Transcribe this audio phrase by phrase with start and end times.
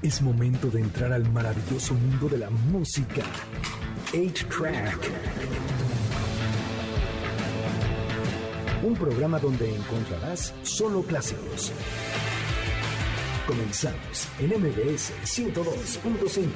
[0.00, 3.22] Es momento de entrar al maravilloso mundo de la música.
[4.12, 5.10] 8-Track.
[8.84, 11.72] Un programa donde encontrarás solo clásicos.
[13.44, 16.46] Comenzamos en MBS 102.5.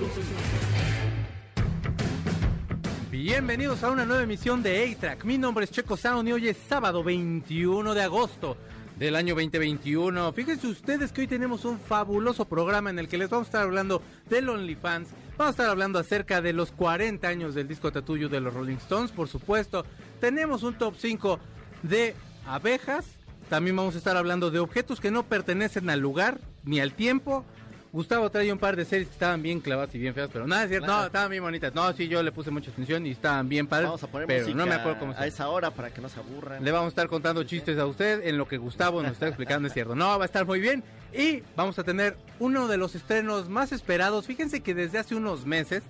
[3.10, 5.24] Bienvenidos a una nueva emisión de A-Track.
[5.24, 8.56] Mi nombre es Checo Sound y hoy es sábado 21 de agosto
[9.02, 10.32] del año 2021.
[10.32, 13.62] Fíjense ustedes que hoy tenemos un fabuloso programa en el que les vamos a estar
[13.62, 15.08] hablando del OnlyFans.
[15.36, 18.76] Vamos a estar hablando acerca de los 40 años del disco Tatuyo de los Rolling
[18.76, 19.84] Stones, por supuesto.
[20.20, 21.40] Tenemos un top 5
[21.82, 22.14] de
[22.46, 23.04] abejas.
[23.48, 27.44] También vamos a estar hablando de objetos que no pertenecen al lugar ni al tiempo.
[27.92, 30.62] Gustavo trae un par de series que estaban bien clavadas y bien feas, pero nada,
[30.62, 31.74] es cierto, no, estaban bien bonitas.
[31.74, 33.88] No, sí, yo le puse mucha atención y estaban bien padres.
[33.88, 36.00] Vamos a poner pero música no me acuerdo cómo se a esa hora para que
[36.00, 36.64] no se aburran.
[36.64, 39.68] Le vamos a estar contando chistes a usted en lo que Gustavo nos está explicando,
[39.68, 39.94] es cierto.
[39.94, 40.82] No, va a estar muy bien.
[41.12, 44.26] Y vamos a tener uno de los estrenos más esperados.
[44.26, 45.82] Fíjense que desde hace unos meses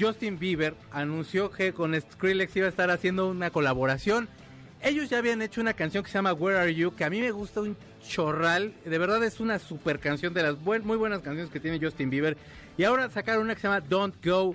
[0.00, 4.28] Justin Bieber anunció que con Skrillex iba a estar haciendo una colaboración.
[4.82, 7.20] Ellos ya habían hecho una canción que se llama Where Are You, que a mí
[7.20, 7.76] me gusta un
[8.08, 8.74] chorral.
[8.84, 12.36] De verdad es una super canción de las muy buenas canciones que tiene Justin Bieber.
[12.76, 14.54] Y ahora sacaron una que se llama Don't Go,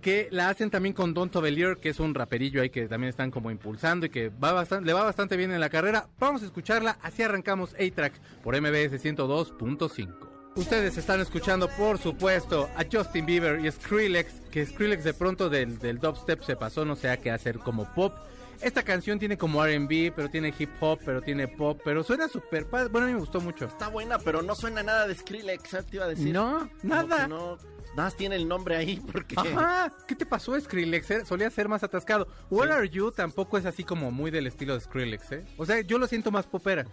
[0.00, 3.30] que la hacen también con Don Tovelier, que es un raperillo ahí que también están
[3.30, 6.08] como impulsando y que va bastante, le va bastante bien en la carrera.
[6.18, 10.36] Vamos a escucharla, así arrancamos A-Track por MBS 102.5.
[10.56, 15.78] Ustedes están escuchando, por supuesto, a Justin Bieber y Skrillex, que Skrillex de pronto del,
[15.78, 18.14] del dubstep se pasó, no sé a qué hacer como pop.
[18.60, 22.66] Esta canción tiene como R&B, pero tiene hip hop, pero tiene pop, pero suena súper
[22.66, 22.88] padre.
[22.88, 23.66] Bueno, a mí me gustó mucho.
[23.66, 25.86] Está buena, pero no suena nada de Skrillex, ¿sabes?
[25.86, 26.32] Te iba a decir.
[26.32, 27.26] No, nada.
[27.28, 29.34] No, nada más tiene el nombre ahí porque...
[29.38, 31.10] Ajá, ¿qué te pasó Skrillex?
[31.10, 31.24] eh?
[31.24, 32.26] Solía ser más atascado.
[32.50, 32.78] Where Sí.
[32.78, 35.44] Are You tampoco es así como muy del estilo de Skrillex, ¿eh?
[35.56, 36.84] O sea, yo lo siento más popera.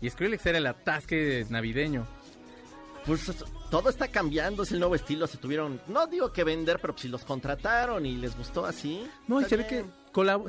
[0.00, 2.06] Y Skrillex era el atasque navideño.
[3.06, 3.32] Pues
[3.68, 5.80] todo está cambiando, es el nuevo estilo, se tuvieron...
[5.88, 9.04] No digo que vender, pero si los contrataron y les gustó así...
[9.26, 9.84] No, y se ve, que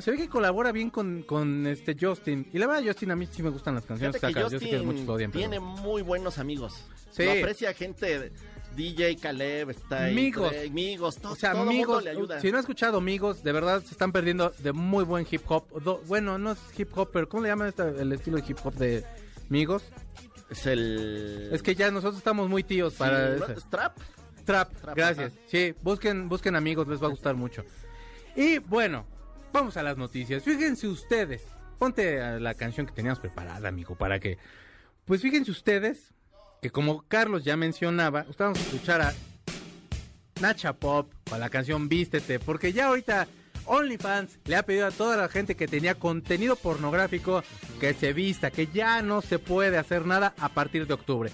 [0.00, 2.48] se ve que colabora bien con, con este Justin.
[2.52, 4.52] Y la verdad, Justin, a mí sí me gustan las canciones Fíjate que que saca.
[4.54, 6.84] Yo sé que Justin muchos lo odian, pero- tiene muy buenos amigos.
[7.10, 7.24] Sí.
[7.24, 8.32] Lo aprecia gente,
[8.76, 10.50] DJ Caleb, está ahí, Amigos.
[10.50, 12.40] Trey, amigos, to- O sea, todo mundo amigos, le ayuda.
[12.40, 15.82] si no ha escuchado amigos, de verdad se están perdiendo de muy buen hip hop.
[15.82, 18.58] Do- bueno, no es hip hop, pero ¿cómo le llaman esta- el estilo de hip
[18.64, 19.04] hop de
[19.48, 19.84] amigos?
[20.50, 21.48] Es el...
[21.52, 23.34] Es que ya nosotros estamos muy tíos para...
[23.36, 23.96] ¿Es Trap?
[24.44, 25.32] Trap, Trap, gracias.
[25.32, 25.40] ajá.
[25.46, 27.64] Sí, busquen, busquen amigos, les va a gustar mucho.
[28.36, 29.06] Y bueno,
[29.54, 30.42] vamos a las noticias.
[30.42, 31.42] Fíjense ustedes,
[31.78, 34.36] ponte a la canción que teníamos preparada, amigo, para que...
[35.04, 36.12] Pues fíjense ustedes
[36.60, 39.14] que como Carlos ya mencionaba, vamos a escuchar a
[40.40, 43.28] Nacha Pop con la canción Vístete, porque ya ahorita
[43.66, 47.44] OnlyFans le ha pedido a toda la gente que tenía contenido pornográfico
[47.78, 51.30] que se vista, que ya no se puede hacer nada a partir de octubre.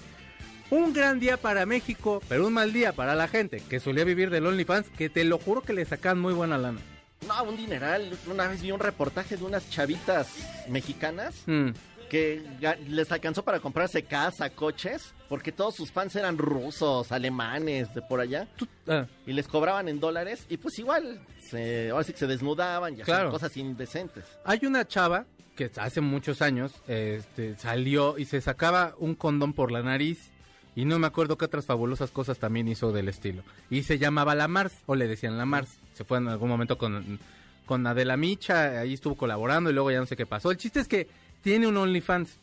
[0.69, 4.29] Un gran día para México, pero un mal día para la gente que solía vivir
[4.29, 6.81] del OnlyFans, que te lo juro que le sacan muy buena lana.
[7.27, 8.17] No, un dineral.
[8.27, 10.27] Una vez vi un reportaje de unas chavitas
[10.67, 11.69] mexicanas Mm.
[12.09, 12.41] que
[12.89, 18.19] les alcanzó para comprarse casa, coches, porque todos sus fans eran rusos, alemanes, de por
[18.19, 18.49] allá,
[18.89, 22.97] ah, y les cobraban en dólares, y pues igual, se, ahora sí que se desnudaban
[22.97, 24.25] y hacían cosas indecentes.
[24.43, 29.71] hay una chava que hace muchos años este, salió y se sacaba un condón por
[29.71, 30.31] la nariz.
[30.73, 33.43] Y no me acuerdo qué otras fabulosas cosas también hizo del estilo.
[33.69, 35.77] Y se llamaba La Mars, o le decían La Mars.
[36.01, 37.19] Se fue en algún momento con,
[37.67, 40.49] con Adela Micha, ahí estuvo colaborando y luego ya no sé qué pasó.
[40.49, 41.07] El chiste es que
[41.43, 42.39] tiene un OnlyFans.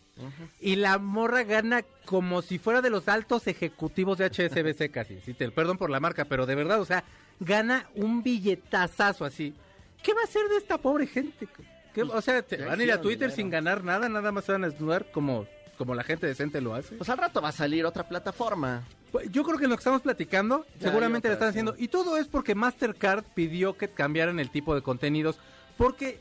[0.61, 5.21] Y la morra gana como si fuera de los altos ejecutivos de HSBC casi.
[5.25, 7.03] Sí, te, perdón por la marca, pero de verdad, o sea,
[7.41, 9.55] gana un billetazazo así.
[10.05, 11.49] ¿Qué va a hacer de esta pobre gente?
[11.95, 13.35] ¿Qué- o sea, te van a ir a Twitter dinero.
[13.37, 16.75] sin ganar nada, nada más se van a desnudar como, como la gente decente lo
[16.75, 16.95] hace.
[16.95, 18.85] Pues al rato va a salir otra plataforma.
[19.13, 21.75] Pues, Yo creo que en lo que estamos platicando, Ya seguramente lo están haciendo.
[21.79, 25.39] Y todo es porque Mastercard pidió que cambiaran el tipo de contenidos.
[25.77, 26.19] Porque,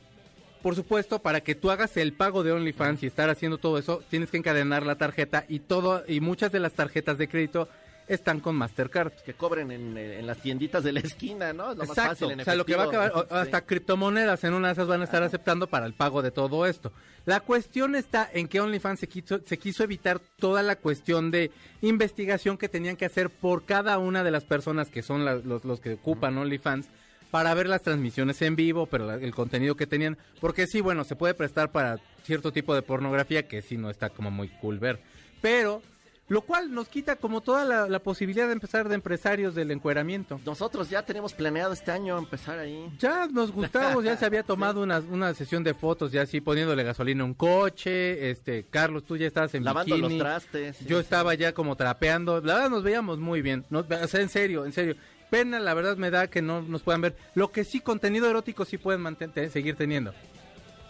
[0.61, 4.03] por supuesto, para que tú hagas el pago de OnlyFans y estar haciendo todo eso,
[4.09, 7.67] tienes que encadenar la tarjeta y todo, y muchas de las tarjetas de crédito
[8.07, 9.11] están con Mastercard.
[9.25, 11.71] Que cobren en, en las tienditas de la esquina, ¿no?
[11.71, 13.59] Es lo más Exacto, fácil en o sea, lo que va a acabar, o- hasta
[13.59, 13.65] Sí.
[13.67, 16.91] criptomonedas en una de esas van a estar aceptando para el pago de todo esto.
[17.25, 21.51] La cuestión está en que OnlyFans se quiso, se quiso evitar toda la cuestión de
[21.81, 25.65] investigación que tenían que hacer por cada una de las personas que son la- los,
[25.65, 26.87] los que ocupan OnlyFans
[27.31, 31.03] para ver las transmisiones en vivo, pero la- el contenido que tenían, porque sí, bueno,
[31.03, 34.79] se puede prestar para cierto tipo de pornografía que sí no está como muy cool
[34.79, 35.01] ver,
[35.41, 35.81] pero
[36.29, 40.41] Lo cual nos quita como toda la, la posibilidad de empezar de empresarios del encueramiento.
[40.45, 42.89] Nosotros ya tenemos planeado este año empezar ahí.
[42.99, 46.83] Ya nos gustamos, ya se había tomado una, una sesión de fotos, ya así poniéndole
[46.83, 48.29] gasolina a un coche.
[48.29, 50.17] Este, Carlos, tú ya estabas en Lavando bikini.
[50.17, 50.77] los trastes.
[50.77, 51.03] sí, Yo sí.
[51.03, 52.41] estaba ya como trapeando.
[52.41, 53.63] La verdad nos veíamos muy bien.
[53.69, 54.95] No, o sea, en serio, en serio.
[55.29, 57.15] Pena, la verdad me da que no nos puedan ver.
[57.35, 60.13] Lo que sí, contenido erótico sí pueden mantener, seguir teniendo.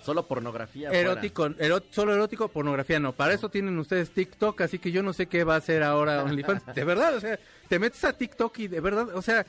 [0.07, 0.89] Solo pornografía.
[0.89, 3.13] Erótico, eró- solo erótico, pornografía no.
[3.13, 6.23] Para eso tienen ustedes TikTok, así que yo no sé qué va a hacer ahora
[6.31, 6.65] OnlyFans.
[6.73, 7.37] De verdad, o sea,
[7.67, 9.45] te metes a TikTok y de verdad, o sea,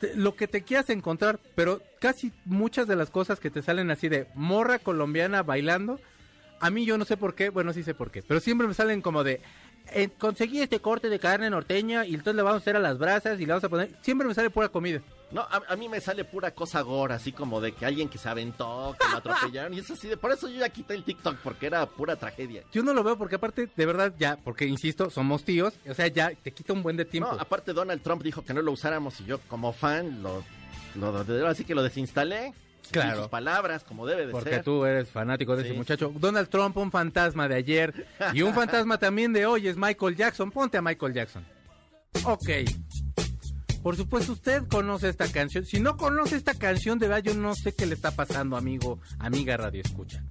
[0.00, 3.90] te- lo que te quieras encontrar, pero casi muchas de las cosas que te salen
[3.90, 6.00] así de morra colombiana bailando,
[6.60, 8.74] a mí yo no sé por qué, bueno, sí sé por qué, pero siempre me
[8.74, 9.40] salen como de,
[9.92, 12.98] eh, conseguí este corte de carne norteña y entonces le vamos a hacer a las
[12.98, 15.00] brasas y le vamos a poner, siempre me sale pura comida.
[15.30, 18.16] No, a, a mí me sale pura cosa gore, así como de que alguien que
[18.16, 19.74] se aventó, que lo atropellaron.
[19.74, 20.16] y es así de.
[20.16, 22.62] Por eso yo ya quité el TikTok, porque era pura tragedia.
[22.72, 26.06] Yo no lo veo porque aparte, de verdad, ya, porque insisto, somos tíos, o sea,
[26.06, 27.30] ya te quita un buen de tiempo.
[27.32, 30.42] No, aparte Donald Trump dijo que no lo usáramos y yo como fan lo,
[30.94, 32.54] lo, lo- así que lo desinstalé.
[32.90, 33.18] Claro.
[33.18, 34.64] Sus palabras, como debe de Porque ser.
[34.64, 36.10] tú eres fanático de Sí, ese muchacho.
[36.16, 38.06] Donald Trump, un fantasma de ayer.
[38.32, 40.50] Y un fantasma también de hoy es Michael Jackson.
[40.50, 41.44] Ponte a Michael Jackson.
[42.24, 42.48] Ok.
[43.88, 45.64] Por supuesto, usted conoce esta canción.
[45.64, 49.00] Si no conoce esta canción, de verdad yo no sé qué le está pasando, amigo,
[49.18, 50.22] amiga Radio Escucha.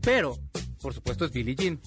[0.00, 0.38] Pero,
[0.80, 1.78] por supuesto, es Billie Jean.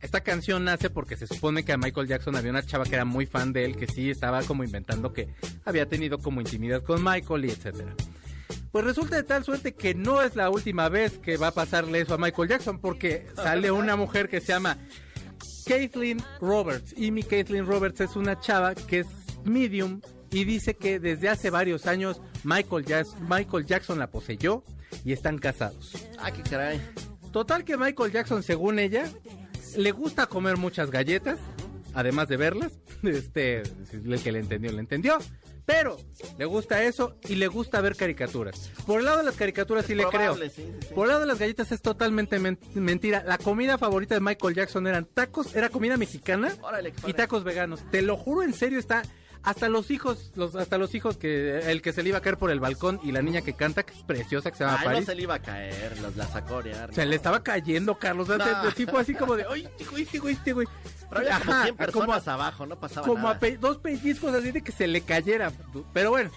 [0.00, 3.04] Esta canción nace porque se supone que a Michael Jackson había una chava que era
[3.04, 5.28] muy fan de él, que sí estaba como inventando que
[5.66, 7.94] había tenido como intimidad con Michael y etcétera.
[8.70, 12.00] Pues resulta de tal suerte que no es la última vez que va a pasarle
[12.00, 14.78] eso a Michael Jackson, porque sale una mujer que se llama
[15.66, 16.94] Caitlyn Roberts.
[16.96, 19.06] Y mi Caitlyn Roberts es una chava que es
[19.44, 20.00] medium
[20.32, 22.84] y dice que desde hace varios años Michael,
[23.66, 24.64] Jackson la poseyó
[25.04, 25.92] y están casados.
[26.18, 26.80] Ah, qué caray.
[27.32, 29.04] Total que Michael Jackson, según ella,
[29.76, 31.38] le gusta comer muchas galletas,
[31.94, 32.72] además de verlas.
[33.02, 33.62] Este,
[33.92, 35.18] el que le entendió, le entendió.
[35.66, 35.96] Pero
[36.38, 38.70] le gusta eso y le gusta ver caricaturas.
[38.86, 40.34] Por el lado de las caricaturas sí le creo.
[40.34, 40.94] Probable, sí, sí, sí.
[40.94, 43.22] Por el lado de las galletas es totalmente men- mentira.
[43.26, 47.80] La comida favorita de Michael Jackson eran tacos, era comida mexicana Órale, y tacos veganos.
[47.90, 49.02] Te lo juro en serio, está
[49.44, 52.38] hasta los hijos, los, hasta los hijos que el que se le iba a caer
[52.38, 54.86] por el balcón y la niña que canta, que es preciosa, que se llama Ay,
[54.86, 55.06] no Paris.
[55.06, 56.94] se le iba a caer, los, la sacó orear.
[56.94, 58.28] Se le estaba cayendo, Carlos.
[58.28, 58.68] O sea, No.
[58.68, 60.68] el tipo así como de, ¡ay, este güey, este güey, este güey!
[61.08, 63.38] Pero había como Ajá, 100 como a- personas abajo, no pasaba como a nada.
[63.40, 65.52] pe- dos pellizcos así de que se le cayera.
[65.92, 66.30] Pero bueno,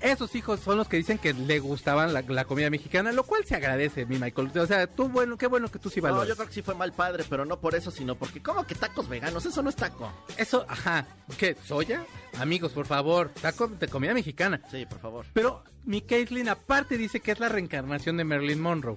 [0.00, 3.44] esos hijos son los que dicen que le gustaban la, la comida mexicana, lo cual
[3.44, 4.50] se agradece, mi Michael.
[4.58, 6.28] O sea, tú, bueno, qué bueno que tú sí No, valoras.
[6.28, 8.74] yo creo que sí fue mal padre, pero no por eso, sino porque, ¿cómo que
[8.74, 9.44] tacos veganos?
[9.46, 10.12] Eso no es taco.
[10.36, 11.06] Eso, ajá.
[11.38, 11.56] ¿Qué?
[11.64, 12.04] ¿Soya?
[12.38, 14.60] Amigos, por favor, taco de comida mexicana.
[14.70, 15.26] Sí, por favor.
[15.32, 18.96] Pero mi Caitlyn aparte dice que es la reencarnación de Marilyn Monroe.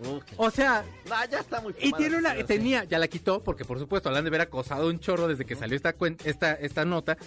[0.00, 3.42] Uh, qué- O sea, No, ya está muy Y tiene una, tenía, ya la quitó,
[3.42, 6.52] porque por supuesto, la han de haber acosado un chorro desde que salió esta, esta,
[6.54, 7.18] esta nota.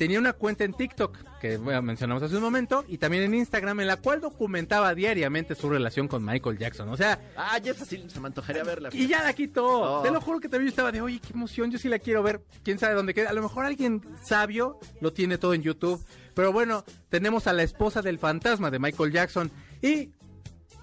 [0.00, 3.80] Tenía una cuenta en TikTok, que bueno, mencionamos hace un momento, y también en Instagram,
[3.80, 6.88] en la cual documentaba diariamente su relación con Michael Jackson.
[6.88, 7.20] O sea.
[7.36, 8.88] Ah, ya esa sí se me antojaría verla.
[8.94, 9.66] y ya la quitó.
[9.66, 10.02] Oh.
[10.02, 12.22] Te lo juro que también yo estaba de, oye, qué emoción, yo sí la quiero
[12.22, 12.40] ver.
[12.64, 13.28] Quién sabe dónde queda.
[13.28, 16.02] A lo mejor alguien sabio lo tiene todo en YouTube.
[16.32, 19.50] Pero bueno, tenemos a la esposa del fantasma de Michael Jackson.
[19.82, 20.12] Y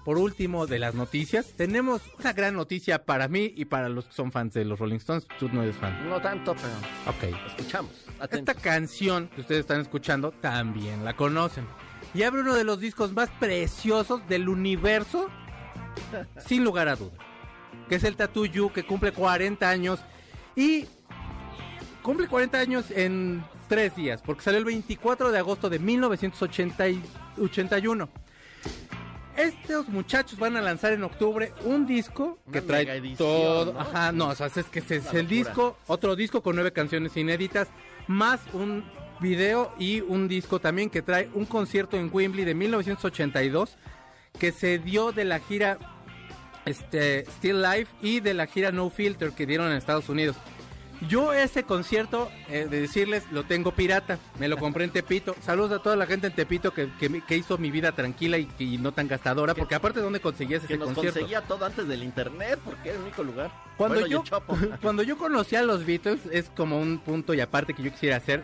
[0.08, 4.14] por último de las noticias, tenemos una gran noticia para mí y para los que
[4.14, 5.26] son fans de los Rolling Stones.
[5.38, 6.08] Tú no eres fan.
[6.08, 6.72] No tanto, pero
[7.14, 7.24] Ok.
[7.48, 7.90] escuchamos.
[8.12, 8.54] Esta Atento.
[8.62, 11.66] canción que ustedes están escuchando también la conocen.
[12.14, 15.28] Y abre uno de los discos más preciosos del universo,
[16.46, 17.12] sin lugar a duda.
[17.90, 20.00] Que es el Tattoo You, que cumple 40 años.
[20.56, 20.86] Y
[22.00, 28.08] cumple 40 años en tres días, porque salió el 24 de agosto de 1981.
[29.38, 33.72] Estos muchachos van a lanzar en octubre un disco que Una trae edición, todo.
[33.72, 33.80] ¿no?
[33.80, 37.16] Ajá, no, o sea, es que es Una el disco, otro disco con nueve canciones
[37.16, 37.68] inéditas,
[38.08, 38.84] más un
[39.20, 43.76] video y un disco también que trae un concierto en Wembley de 1982
[44.40, 45.78] que se dio de la gira
[46.64, 50.36] este, Still Life y de la gira No Filter que dieron en Estados Unidos.
[51.06, 55.36] Yo ese concierto, eh, de decirles, lo tengo pirata, me lo compré en Tepito.
[55.40, 58.48] Saludos a toda la gente en Tepito que, que, que hizo mi vida tranquila y,
[58.58, 61.20] y no tan gastadora, porque aparte de dónde conseguías Que ese nos concierto.
[61.20, 63.52] conseguía todo antes del internet, porque era el único lugar.
[63.76, 64.24] Cuando Bueno, y yo,
[64.60, 67.92] el cuando yo conocí a los Beatles, es como un punto y aparte que yo
[67.92, 68.42] quisiera hacer.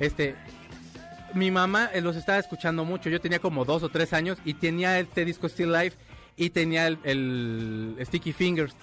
[0.00, 0.34] Este,
[1.34, 3.10] mi mamá eh, los estaba escuchando mucho.
[3.10, 5.98] Yo tenía como dos o tres años y tenía este disco Still Life
[6.38, 8.74] y tenía el, el Sticky Fingers.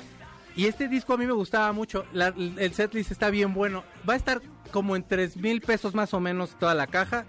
[0.60, 2.04] Y este disco a mí me gustaba mucho.
[2.13, 3.86] El setlist está bien bueno.
[4.08, 7.25] Va a estar como en tres mil pesos más o menos toda la caja.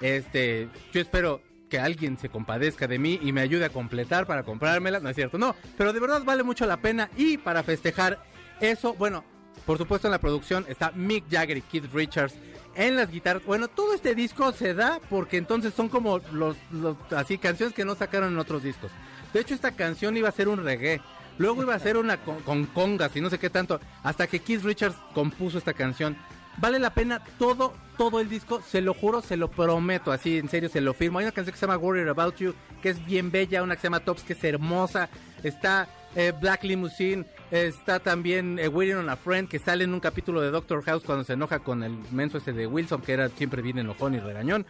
[0.00, 1.40] Este, yo espero
[1.70, 4.98] que alguien se compadezca de mí y me ayude a completar para comprármela.
[4.98, 5.54] No es cierto, no.
[5.78, 7.10] Pero de verdad vale mucho la pena.
[7.16, 8.18] Y para festejar
[8.60, 9.22] eso, bueno,
[9.66, 12.34] Por supuesto en la producción está Mick Jagger y Keith Richards
[12.74, 13.44] en las guitarras.
[13.44, 17.84] Bueno, todo este disco se da porque entonces son como los, los así canciones que
[17.84, 18.90] no sacaron en otros discos.
[19.32, 21.00] De hecho esta canción iba a ser un reggae.
[21.38, 23.80] Luego iba a ser una con, con congas y no sé qué tanto.
[24.02, 26.16] Hasta que Keith Richards compuso esta canción.
[26.58, 30.48] Vale la pena todo, todo el disco, se lo juro, se lo prometo, así en
[30.48, 31.18] serio se lo firmo.
[31.18, 33.80] Hay una canción que se llama Worried About You, que es bien bella, una que
[33.80, 35.08] se llama Tops, que es hermosa.
[35.42, 40.00] Está eh, Black Limousine, está también eh, Waiting on a Friend, que sale en un
[40.00, 43.28] capítulo de Doctor House cuando se enoja con el menso ese de Wilson, que era
[43.30, 44.64] siempre bien enojón y regañón.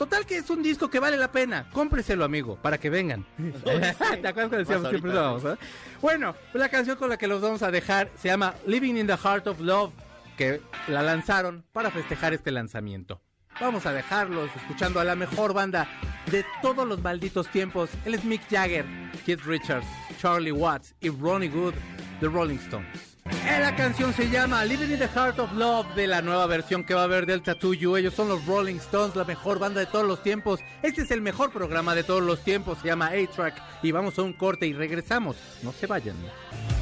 [0.00, 1.68] Total que es un disco que vale la pena.
[1.74, 3.26] Cómpreselo, amigo, para que vengan.
[3.36, 5.62] ¿Te acuerdas que decíamos siempre ahorita, lo vamos, eh?
[6.00, 9.14] Bueno, la canción con la que los vamos a dejar se llama Living in the
[9.14, 9.92] Heart of Love,
[10.38, 13.20] que la lanzaron para festejar este lanzamiento.
[13.60, 15.86] Vamos a dejarlos escuchando a la mejor banda
[16.30, 17.90] de todos los malditos tiempos.
[18.06, 18.86] Él es Mick Jagger,
[19.26, 19.86] Keith Richards,
[20.18, 21.74] Charlie Watts y Ronnie Good,
[22.20, 23.09] The Rolling Stones.
[23.26, 26.84] Eh, La canción se llama Living in the Heart of Love de la nueva versión
[26.84, 27.96] que va a haber del Tattoo You.
[27.96, 30.60] Ellos son los Rolling Stones, la mejor banda de todos los tiempos.
[30.82, 32.78] Este es el mejor programa de todos los tiempos.
[32.80, 33.54] Se llama A-Track.
[33.82, 35.36] Y vamos a un corte y regresamos.
[35.62, 36.16] No se vayan.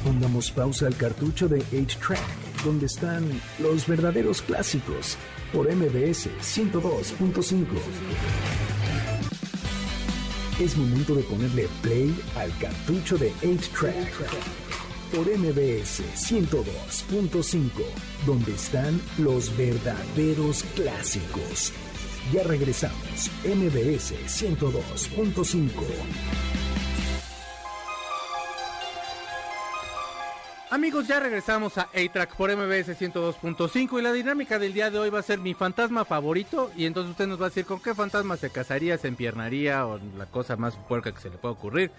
[0.03, 3.29] Pongamos pausa al cartucho de 8-Track, donde están
[3.59, 5.17] los verdaderos clásicos,
[5.51, 7.65] por MBS 102.5.
[10.59, 14.11] Es momento de ponerle play al cartucho de 8-Track,
[15.13, 17.69] por MBS 102.5,
[18.25, 21.73] donde están los verdaderos clásicos.
[22.31, 25.69] Ya regresamos, MBS 102.5.
[30.71, 35.09] Amigos, ya regresamos a A-Track por MBS 102.5 y la dinámica del día de hoy
[35.09, 37.95] va a ser mi fantasma favorito y entonces usted nos va a decir con qué
[37.95, 41.89] fantasma se casaría, se empiernaría o la cosa más puerca que se le pueda ocurrir.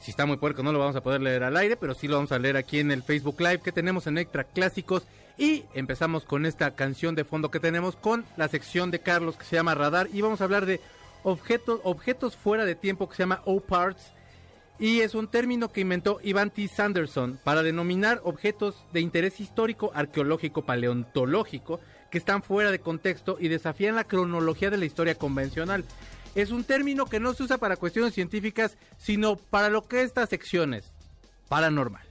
[0.00, 2.16] Si está muy puerco no lo vamos a poder leer al aire, pero sí lo
[2.16, 5.04] vamos a leer aquí en el Facebook Live que tenemos en A-Track Clásicos
[5.36, 9.44] y empezamos con esta canción de fondo que tenemos con la sección de Carlos que
[9.44, 10.80] se llama Radar y vamos a hablar de
[11.22, 14.12] objetos, objetos fuera de tiempo que se llama O-Parts
[14.80, 16.68] y es un término que inventó Ivan T.
[16.68, 23.48] Sanderson para denominar objetos de interés histórico, arqueológico, paleontológico que están fuera de contexto y
[23.48, 25.84] desafían la cronología de la historia convencional.
[26.34, 30.28] Es un término que no se usa para cuestiones científicas, sino para lo que estas
[30.28, 30.92] secciones
[31.48, 32.02] paranormal.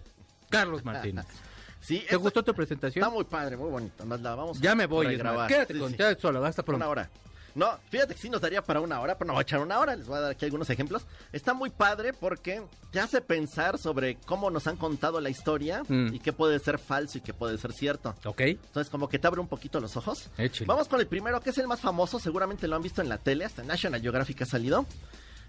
[0.49, 1.25] Carlos Martínez.
[1.79, 3.01] Sí, ¿Te gustó tu presentación?
[3.01, 4.05] Está muy padre, muy bonito.
[4.05, 5.39] Más la vamos Ya me voy, regrabar.
[5.41, 5.47] más.
[5.47, 5.97] Quédate Sí, con sí.
[6.19, 6.83] solo, hasta pronto.
[6.83, 7.09] Una hora.
[7.57, 9.79] No, fíjate que sí nos daría para una hora, pero no voy a echar una
[9.79, 11.05] hora, les voy a dar aquí algunos ejemplos.
[11.33, 12.61] Está muy padre porque
[12.91, 16.13] te hace pensar sobre cómo nos han contado la historia Mm.
[16.13, 18.15] y qué puede ser falso y qué puede ser cierto.
[18.25, 20.29] Ok, Entonces como que te abre un poquito los ojos.
[20.37, 20.67] échale.
[20.67, 23.17] Vamos con el primero, que es el más famoso, seguramente lo han visto en la
[23.17, 24.85] tele, hasta National Geographic ha salido.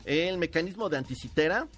[0.05, 1.69] El mecanismo de anticitera.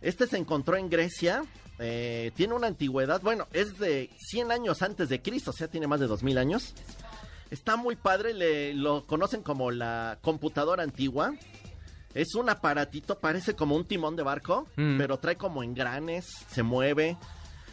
[0.00, 1.44] Este se encontró en Grecia,
[1.78, 5.86] eh, tiene una antigüedad, bueno, es de 100 años antes de Cristo, o sea, tiene
[5.88, 6.72] más de 2000 años.
[7.50, 11.32] Está muy padre, le, lo conocen como la computadora antigua.
[12.14, 14.98] Es un aparatito, parece como un timón de barco, Mm.
[14.98, 17.16] pero trae como engranes, se mueve.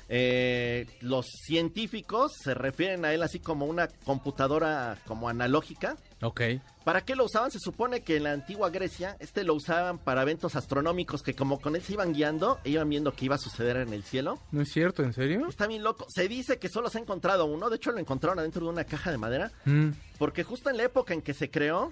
[0.07, 5.97] Eh, los científicos se refieren a él así como una computadora como analógica.
[6.21, 6.41] Ok.
[6.83, 7.49] ¿Para qué lo usaban?
[7.51, 11.59] Se supone que en la antigua Grecia este lo usaban para eventos astronómicos que como
[11.59, 14.39] con él se iban guiando e iban viendo qué iba a suceder en el cielo.
[14.51, 15.01] ¿No es cierto?
[15.03, 15.47] ¿En serio?
[15.49, 16.05] Está bien loco.
[16.09, 18.83] Se dice que solo se ha encontrado uno, de hecho lo encontraron adentro de una
[18.83, 19.89] caja de madera, Mm.
[20.19, 21.91] porque justo en la época en que se creó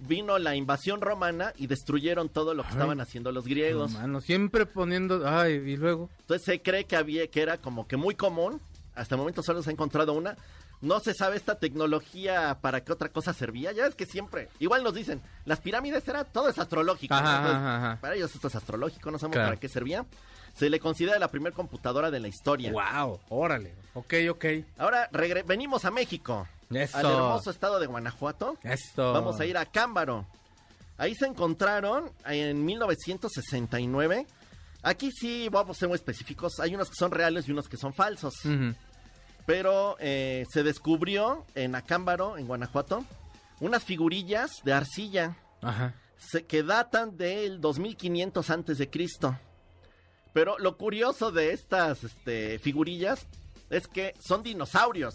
[0.00, 2.74] vino la invasión romana y destruyeron todo lo que Ay.
[2.74, 3.92] estaban haciendo los griegos.
[3.92, 5.28] Mano, siempre poniendo...
[5.28, 6.08] Ay, y luego...
[6.20, 8.60] Entonces se cree que había que era como que muy común.
[8.94, 10.36] Hasta el momento solo se ha encontrado una.
[10.82, 13.72] No se sabe esta tecnología para qué otra cosa servía.
[13.72, 17.14] Ya ves que siempre, igual nos dicen, las pirámides era todo es astrológico.
[17.14, 17.20] ¿no?
[17.20, 18.00] Ajá, Entonces, ajá, ajá.
[18.00, 19.48] Para ellos esto es astrológico, no sabemos Claro.
[19.50, 20.06] para qué servía.
[20.54, 22.72] Se le considera la primera computadora de la historia.
[22.72, 23.74] Wow, órale.
[23.94, 24.44] Ok, ok.
[24.78, 25.08] Ahora
[25.46, 26.96] venimos a México, Eso.
[26.98, 28.56] al hermoso estado de Guanajuato.
[28.62, 29.12] Esto.
[29.12, 30.26] Vamos a ir a Cámbaro.
[30.98, 34.26] Ahí se encontraron en 1969.
[34.82, 36.60] Aquí sí vamos a ser muy específicos.
[36.60, 38.34] Hay unos que son reales y unos que son falsos.
[39.46, 43.04] Pero eh, se descubrió en Acámbaro, en Guanajuato,
[43.60, 45.94] unas figurillas de arcilla Ajá.
[46.18, 49.36] se- que datan del 2500 antes de Cristo.
[50.32, 53.26] Pero lo curioso de estas este, figurillas
[53.70, 55.14] es que son dinosaurios.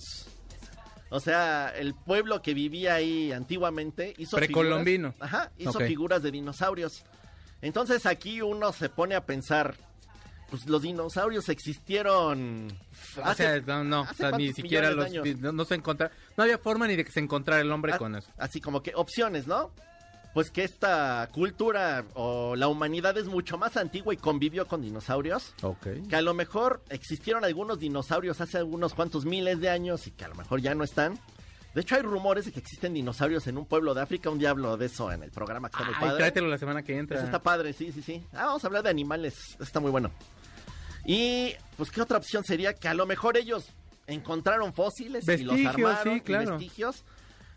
[1.10, 5.12] O sea, el pueblo que vivía ahí antiguamente hizo Precolombino.
[5.12, 7.04] figuras- Ajá, hizo figuras de dinosaurios.
[7.62, 9.76] Entonces aquí uno se pone a pensar,
[10.50, 12.68] pues los dinosaurios existieron
[13.24, 16.44] O sea, no, no, o hace sea, ni siquiera los, no, no se encontra, no
[16.44, 18.30] había forma ni de que se encontrara el hombre Ah, con eso.
[18.38, 19.72] Así como que opciones, ¿no?
[20.36, 25.54] Pues que esta cultura o la humanidad es mucho más antigua y convivió con dinosaurios.
[25.62, 25.88] Ok.
[26.10, 30.26] Que a lo mejor existieron algunos dinosaurios hace algunos cuantos miles de años y que
[30.26, 31.18] a lo mejor ya no están.
[31.74, 34.30] De hecho, hay rumores de que existen dinosaurios en un pueblo de África.
[34.30, 36.18] Un diablo de eso en el programa que está muy Ay, padre.
[36.18, 37.16] tráetelo la semana que entra.
[37.16, 38.22] Eso está padre, sí, sí, sí.
[38.34, 39.36] Ah, vamos a hablar de animales.
[39.62, 40.12] Está muy bueno.
[41.06, 42.74] Y, pues, ¿qué otra opción sería?
[42.74, 43.68] Que a lo mejor ellos
[44.06, 46.04] encontraron fósiles y los armaron.
[46.04, 46.52] sí, y claro.
[46.52, 47.06] vestigios.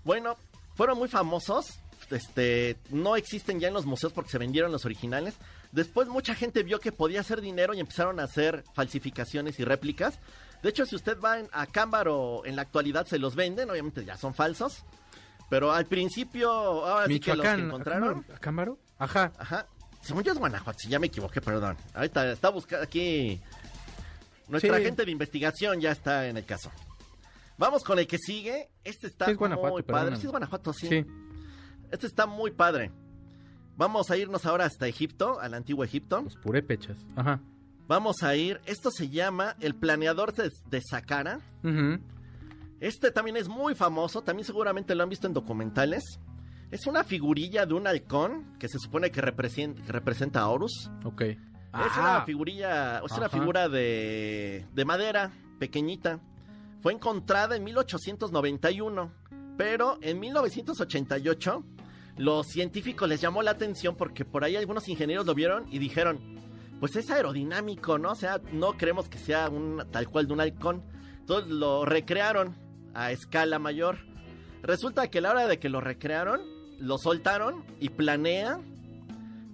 [0.05, 0.37] Bueno,
[0.77, 1.81] fueron muy famosos.
[2.11, 5.35] Este, no existen ya en los museos porque se vendieron los originales.
[5.73, 10.19] Después mucha gente vio que podía hacer dinero y empezaron a hacer falsificaciones y réplicas.
[10.63, 14.05] De hecho, si usted va en- a Cámbaro en la actualidad se los venden, obviamente
[14.05, 14.83] ya son falsos.
[15.51, 18.25] Pero al principio, ahora sí que los que encontraron.
[18.35, 18.37] ¿Acámbaro?
[18.37, 18.79] ¿Acámbaro?
[18.99, 19.33] Ajá.
[19.39, 19.67] Ajá.
[20.03, 21.77] Según yo es Guanajuato, si ya me equivoqué, perdón.
[21.95, 23.41] Ahorita está buscando aquí.
[24.49, 24.85] Nuestra Sí.
[24.85, 26.71] gente de investigación ya está en el caso.
[27.59, 28.69] Vamos con el que sigue.
[28.85, 30.17] Este está Sí, es muy padre.
[30.17, 30.89] Sí, es Guanajuato, sí.
[30.89, 31.05] Sí.
[31.91, 32.91] Este está muy padre.
[33.77, 36.21] Vamos a irnos ahora hasta Egipto, al antiguo Egipto.
[36.23, 36.97] Los purépechas.
[37.17, 37.41] Ajá.
[37.87, 38.61] Vamos a ir.
[38.67, 41.41] Esto se llama el planeador de, de Saqqara.
[42.81, 46.05] Este también es muy famoso, también seguramente lo han visto en documentales.
[46.71, 50.91] Es una figurilla de un halcón que se supone que, represent- que representa a Horus.
[51.05, 51.23] Ok.
[51.23, 51.39] Es
[51.99, 56.21] una figurilla, es una figura de, de madera pequeñita.
[56.83, 59.11] Fue encontrada en 1891,
[59.57, 61.65] pero en 1988
[62.19, 66.19] los científicos les llamó la atención porque por ahí algunos ingenieros lo vieron y dijeron,
[66.81, 68.11] pues es aerodinámico, ¿no?
[68.11, 70.83] O sea, no creemos que sea un tal cual de un halcón.
[71.21, 72.57] Entonces lo recrearon
[72.95, 73.99] a escala mayor.
[74.63, 76.41] Resulta que a la hora de que lo recrearon,
[76.79, 78.61] lo soltaron y planea,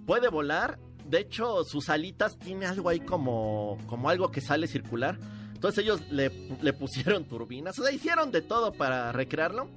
[0.07, 0.79] puede volar.
[1.05, 5.19] De hecho, sus alitas tiene algo ahí como, como algo que sale circular.
[5.53, 6.31] Entonces ellos le,
[6.61, 7.77] le pusieron turbinas.
[7.77, 9.69] O sea, hicieron de todo para recrearlo.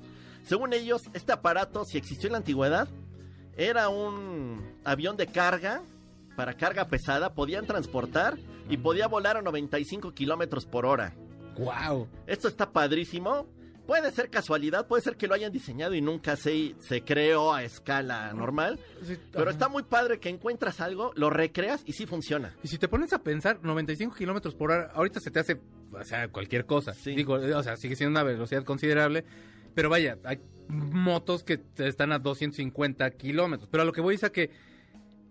[0.45, 2.89] Según ellos, este aparato, si existió en la antigüedad,
[3.57, 5.83] era un avión de carga
[6.37, 7.35] para carga pesada.
[7.35, 11.15] Podían transportar y podía volar a 95 kilómetros por hora.
[11.59, 12.09] Wow.
[12.27, 13.47] Esto está padrísimo.
[13.87, 17.65] Puede ser casualidad, puede ser que lo hayan diseñado y nunca se, se creó a
[17.65, 18.79] escala normal.
[19.33, 22.55] Pero está muy padre que encuentras algo, lo recreas y sí funciona.
[22.63, 25.59] Y si te pones a pensar, 95 kilómetros por hora, ahorita se te hace,
[25.91, 26.93] o sea, cualquier cosa.
[26.93, 27.15] Sí.
[27.15, 29.25] Digo, o sea, sigue siendo una velocidad considerable.
[29.75, 33.69] Pero vaya, hay motos que están a 250 kilómetros.
[33.71, 34.51] Pero a lo que voy es a que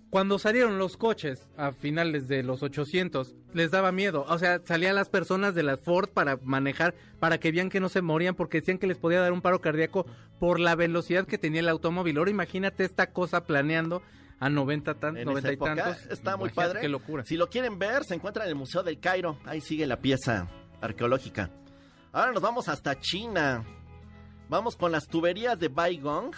[0.09, 4.25] cuando salieron los coches a finales de los 800, les daba miedo.
[4.29, 7.89] O sea, salían las personas de la Ford para manejar, para que vean que no
[7.89, 10.05] se morían, porque decían que les podía dar un paro cardíaco
[10.39, 12.17] por la velocidad que tenía el automóvil.
[12.17, 14.01] Ahora imagínate esta cosa planeando
[14.39, 16.05] a 90, tan, En 90 esa y tantos.
[16.07, 16.81] está muy padre.
[16.81, 17.25] Qué locura.
[17.25, 19.39] Si lo quieren ver, se encuentra en el Museo del Cairo.
[19.45, 20.47] Ahí sigue la pieza
[20.79, 21.49] arqueológica.
[22.13, 23.65] Ahora nos vamos hasta China.
[24.49, 26.31] Vamos con las tuberías de Baigong.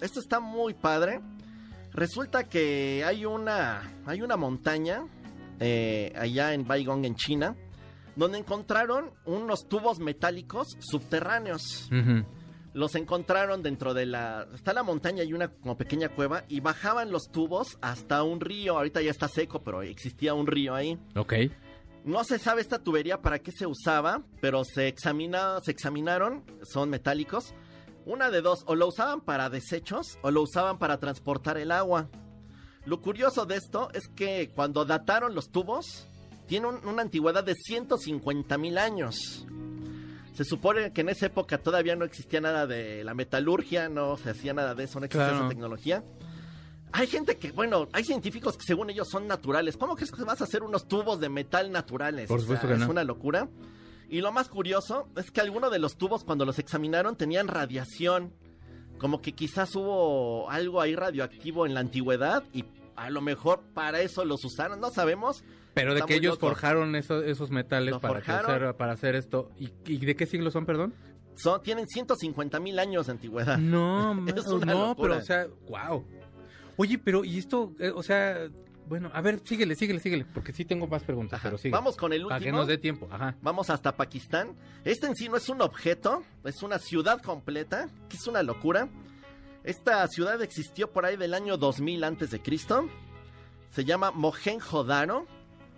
[0.00, 1.20] Esto está muy padre.
[1.92, 5.06] Resulta que hay una, hay una montaña
[5.60, 7.54] eh, allá en Baigong, en China,
[8.16, 11.88] donde encontraron unos tubos metálicos subterráneos.
[12.74, 14.48] Los encontraron dentro de la...
[14.54, 18.76] Está la montaña y una como pequeña cueva y bajaban los tubos hasta un río.
[18.78, 20.98] Ahorita ya está seco, pero existía un río ahí.
[21.14, 21.34] Ok.
[22.04, 26.90] No se sabe esta tubería para qué se usaba, pero se, examina, se examinaron, son
[26.90, 27.54] metálicos.
[28.04, 32.08] Una de dos, o lo usaban para desechos o lo usaban para transportar el agua.
[32.84, 36.08] Lo curioso de esto es que cuando dataron los tubos,
[36.48, 39.46] tienen un- una antigüedad de 150 mil años.
[40.34, 44.30] Se supone que en esa época todavía no existía nada de la metalurgia, no se
[44.30, 45.44] hacía nada de eso, no existía Claro.
[45.44, 46.02] esa tecnología.
[46.92, 49.76] Hay gente que, bueno, hay científicos que según ellos son naturales.
[49.76, 52.28] ¿Cómo crees que vas a hacer unos tubos de metal naturales?
[52.28, 52.90] Por O sea, supuesto que Es no.
[52.90, 53.48] una locura.
[54.08, 58.32] Y lo más curioso es que algunos de los tubos cuando los examinaron tenían radiación.
[58.98, 64.00] Como que quizás hubo algo ahí radioactivo en la antigüedad y a lo mejor para
[64.02, 65.42] eso los usaron, no sabemos.
[65.74, 66.48] Pero de que ellos loco.
[66.48, 69.50] forjaron eso- esos metales para, hacer, para hacer esto.
[69.58, 70.92] ¿Y, y de qué siglo son, perdón?
[71.34, 73.56] Son, tienen 150 mil años de antigüedad.
[73.56, 75.14] No, Es una no, locura.
[75.14, 76.04] pero o sea, wow.
[76.76, 78.48] Oye, pero y esto, eh, o sea,
[78.88, 81.48] bueno, a ver, síguele, síguele, síguele, porque sí tengo más preguntas, Ajá.
[81.48, 81.72] pero sigue.
[81.72, 82.58] Vamos con el Para que último.
[82.58, 83.36] nos dé tiempo, ajá.
[83.42, 84.56] Vamos hasta Pakistán.
[84.84, 88.88] Este en sí no es un objeto, es una ciudad completa, que es una locura.
[89.64, 92.88] Esta ciudad existió por ahí del año 2000 antes de Cristo.
[93.70, 95.26] Se llama Mohenjo-Daro.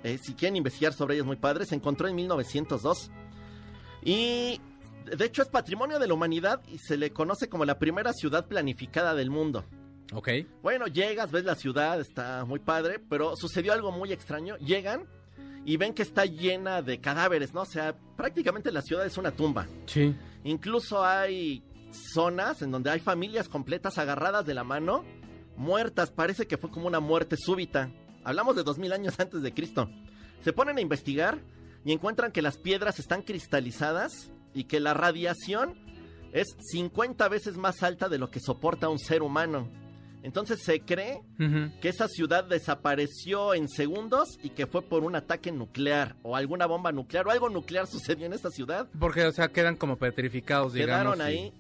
[0.03, 1.67] Eh, si quieren investigar sobre ella es muy padre.
[1.67, 3.11] Se encontró en 1902.
[4.03, 4.61] Y
[5.17, 8.47] de hecho es patrimonio de la humanidad y se le conoce como la primera ciudad
[8.47, 9.65] planificada del mundo.
[10.15, 10.29] Ok.
[10.63, 14.57] Bueno, llegas, ves la ciudad, está muy padre, pero sucedió algo muy extraño.
[14.59, 15.07] Llegan
[15.65, 17.63] y ven que está llena de cadáveres, ¿no?
[17.63, 19.67] O sea, prácticamente la ciudad es una tumba.
[19.87, 20.15] Sí.
[20.45, 21.65] Incluso hay
[22.13, 25.05] zonas en donde hay familias completas agarradas de la mano
[25.57, 26.11] muertas.
[26.11, 27.91] Parece que fue como una muerte súbita.
[28.25, 29.91] Hablamos de 2000 años antes de Cristo.
[30.43, 31.39] Se ponen a investigar
[31.85, 35.75] y encuentran que las piedras están cristalizadas y que la radiación
[36.33, 39.69] es 50 veces más alta de lo que soporta un ser humano.
[40.25, 41.21] Entonces se cree
[41.81, 46.67] que esa ciudad desapareció en segundos y que fue por un ataque nuclear o alguna
[46.67, 48.89] bomba nuclear o algo nuclear sucedió en esta ciudad.
[48.99, 51.15] Porque, o sea, quedan como petrificados, digamos.
[51.15, 51.53] Quedaron y- ahí.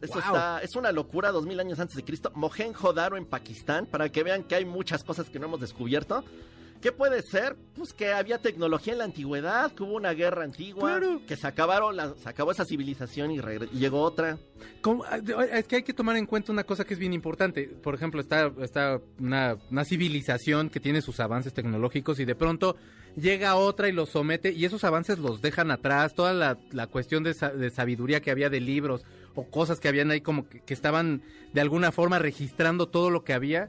[0.00, 0.26] Esto Wow.
[0.26, 2.30] está, es una locura, dos mil años antes de Cristo.
[2.36, 6.22] Mohenjo-Daro en Pakistán, para que vean que hay muchas cosas que no hemos descubierto.
[6.80, 7.56] ¿Qué puede ser?
[7.74, 11.20] Pues que había tecnología en la antigüedad, que hubo una guerra antigua, Claro.
[11.26, 13.40] que se acabaron, la- se acabó esa civilización y,
[13.72, 14.38] llegó otra.
[14.80, 15.04] ¿Cómo?
[15.06, 17.64] Es que hay que tomar en cuenta una cosa que es bien importante.
[17.82, 22.76] Por ejemplo, está, está una, una civilización que tiene sus avances tecnológicos y de pronto
[23.16, 26.14] llega otra y los somete y esos avances los dejan atrás.
[26.14, 29.02] Toda la, la cuestión de, sa- de sabiduría que había de libros
[29.34, 33.24] o cosas que habían ahí como que, que estaban de alguna forma registrando todo lo
[33.24, 33.68] que había.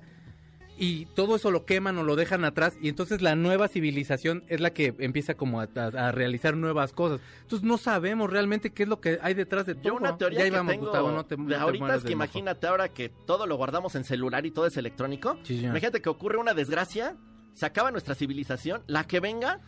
[0.82, 4.62] Y todo eso lo queman o lo dejan atrás y entonces la nueva civilización es
[4.62, 7.20] la que empieza como a, a- a realizar nuevas cosas.
[7.42, 9.84] Entonces no sabemos realmente qué es lo que hay detrás de todo.
[9.84, 12.68] Yo una teoría ya que íbamos, tengo Gustavo, no te- de ahorita es que imagínate
[12.68, 15.38] ahora que todo lo guardamos en celular y todo es electrónico.
[15.44, 15.60] Sí.
[15.66, 17.18] Imagínate que ocurre una desgracia,
[17.54, 19.60] se acaba nuestra civilización, la que venga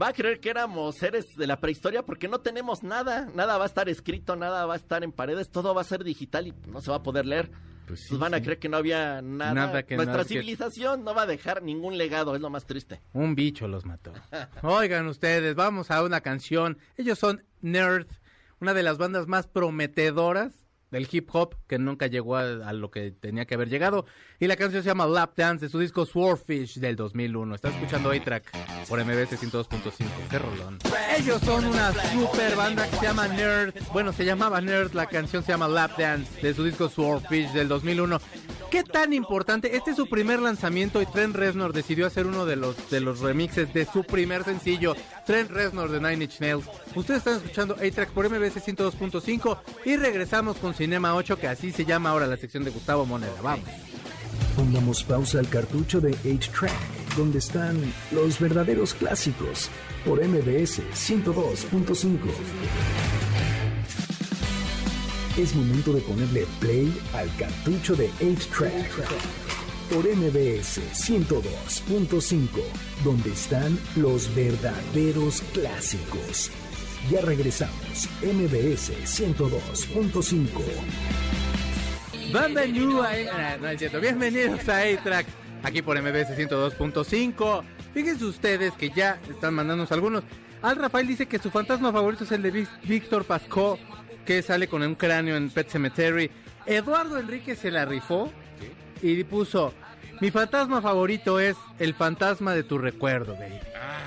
[0.00, 3.64] va a creer que éramos seres de la prehistoria porque no tenemos nada, nada va
[3.64, 6.54] a estar escrito, nada va a estar en paredes, todo va a ser digital y
[6.66, 7.50] no se va a poder leer.
[7.88, 9.54] Pues sí, Pues van a creer que no había nada.
[9.54, 12.66] Nada que Nuestra nada que- civilización no va a dejar ningún legado, es lo más
[12.66, 13.00] triste.
[13.12, 14.12] Un bicho los mató.
[14.62, 16.78] Oigan ustedes, vamos a una canción.
[16.96, 18.06] Ellos son Nerd,
[18.60, 22.90] una de las bandas más prometedoras del hip hop que nunca llegó a, a lo
[22.90, 24.06] que tenía que haber llegado.
[24.38, 27.54] Y la canción se llama Lap Dance de su disco Swordfish del 2001.
[27.54, 30.06] Estás escuchando A-Track por MBS 102.5.
[30.30, 30.78] Qué rolón.
[31.16, 33.74] Ellos son una super banda que se llama Nerd.
[33.92, 34.92] Bueno, se llamaba Nerd.
[34.94, 38.20] La canción se llama Lap Dance de su disco Swordfish del 2001.
[38.70, 39.76] ¿Qué tan importante?
[39.76, 43.20] Este es su primer lanzamiento y Trent Reznor decidió hacer uno de los, de los
[43.20, 46.66] remixes de su primer sencillo, Trent Reznor de Nine Inch Nails.
[46.94, 51.84] Ustedes están escuchando A-Track por MBS 102.5 y regresamos con Cinema 8, que así se
[51.84, 53.32] llama ahora la sección de Gustavo Moneda.
[53.42, 53.68] Vamos.
[54.54, 59.70] Pongamos pausa al cartucho de 8-Track, donde están los verdaderos clásicos,
[60.06, 62.18] por MBS 102.5.
[65.36, 69.04] Es momento de ponerle play al cartucho de 8-Track,
[69.90, 72.48] por MBS 102.5,
[73.02, 76.52] donde están los verdaderos clásicos.
[77.06, 80.46] Ya regresamos, MBS 102.5.
[82.30, 83.98] Bienvenido a ah, no es cierto.
[83.98, 85.26] Bienvenidos a A-Track,
[85.62, 87.64] aquí por MBS 102.5.
[87.94, 90.22] Fíjense ustedes que ya están mandándonos algunos.
[90.60, 93.78] Al Rafael dice que su fantasma favorito es el de Víctor Pascó,
[94.26, 96.30] que sale con un cráneo en Pet Cemetery.
[96.66, 98.30] Eduardo Enrique se la rifó
[99.00, 99.72] y puso:
[100.20, 103.60] Mi fantasma favorito es el fantasma de tu recuerdo, güey.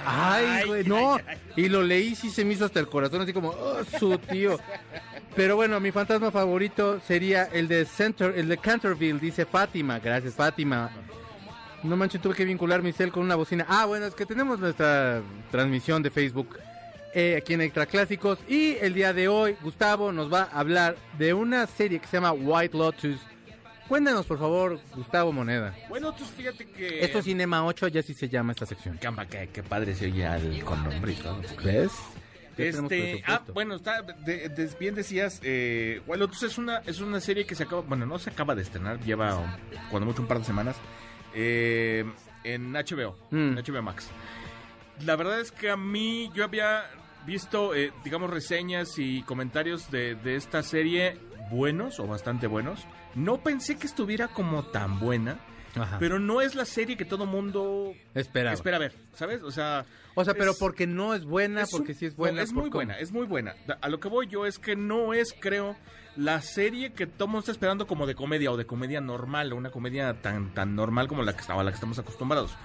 [0.06, 1.18] Ay, güey, no.
[1.56, 4.18] Y lo leí y sí se me hizo hasta el corazón, así como, oh, su
[4.18, 4.60] tío.
[5.36, 10.00] Pero bueno, mi fantasma favorito sería el de Center, el de Canterville, dice Fátima.
[10.00, 10.92] Gracias, Fátima.
[11.84, 13.66] No manches, tuve que vincular mi cel con una bocina.
[13.68, 16.58] Ah, bueno, es que tenemos nuestra transmisión de Facebook
[17.14, 18.40] eh, aquí en Extra Clásicos.
[18.48, 22.18] Y el día de hoy, Gustavo nos va a hablar de una serie que se
[22.18, 23.18] llama White Lotus.
[23.88, 25.76] Cuéntanos, por favor, Gustavo Moneda.
[25.90, 27.04] Bueno, tú fíjate que...
[27.04, 28.98] Esto es Cinema 8, ya sí se llama esta sección.
[28.98, 31.42] Camba, qué, qué padre se oye al, con nombre y todo.
[31.64, 31.92] ¿Ves?
[32.58, 37.20] Este, ah, bueno, está, de- de- bien decías, eh, Wild Lotus es una, es una
[37.20, 39.58] serie que se acaba, bueno, no se acaba de estrenar, lleva
[39.90, 40.76] cuando mucho un par de semanas,
[41.34, 42.06] eh,
[42.44, 43.58] en HBO, Mm.
[43.58, 44.10] en HBO Max.
[45.06, 46.84] La verdad es que a mí, yo había
[47.26, 51.18] visto, eh, digamos, reseñas y comentarios de, de esta serie
[51.52, 52.86] buenos o bastante buenos.
[53.16, 55.40] No pensé que estuviera como tan buena,
[55.76, 55.98] Ajá.
[56.00, 58.54] pero no es la serie que todo mundo Esperaba.
[58.54, 59.44] espera ver, ¿sabes?
[59.44, 59.86] O sea,
[60.16, 62.38] O sea, pero porque no es buena, es porque un- sí es buena.
[62.38, 62.72] no, es muy cómo.
[62.74, 63.56] buena, es muy buena.
[63.82, 65.76] A lo que voy yo es que no es, creo,
[66.18, 69.56] la serie que todo mundo está esperando como de comedia o de comedia normal, o
[69.56, 72.56] una comedia tan, tan normal como la que estaba, la que estamos acostumbrados.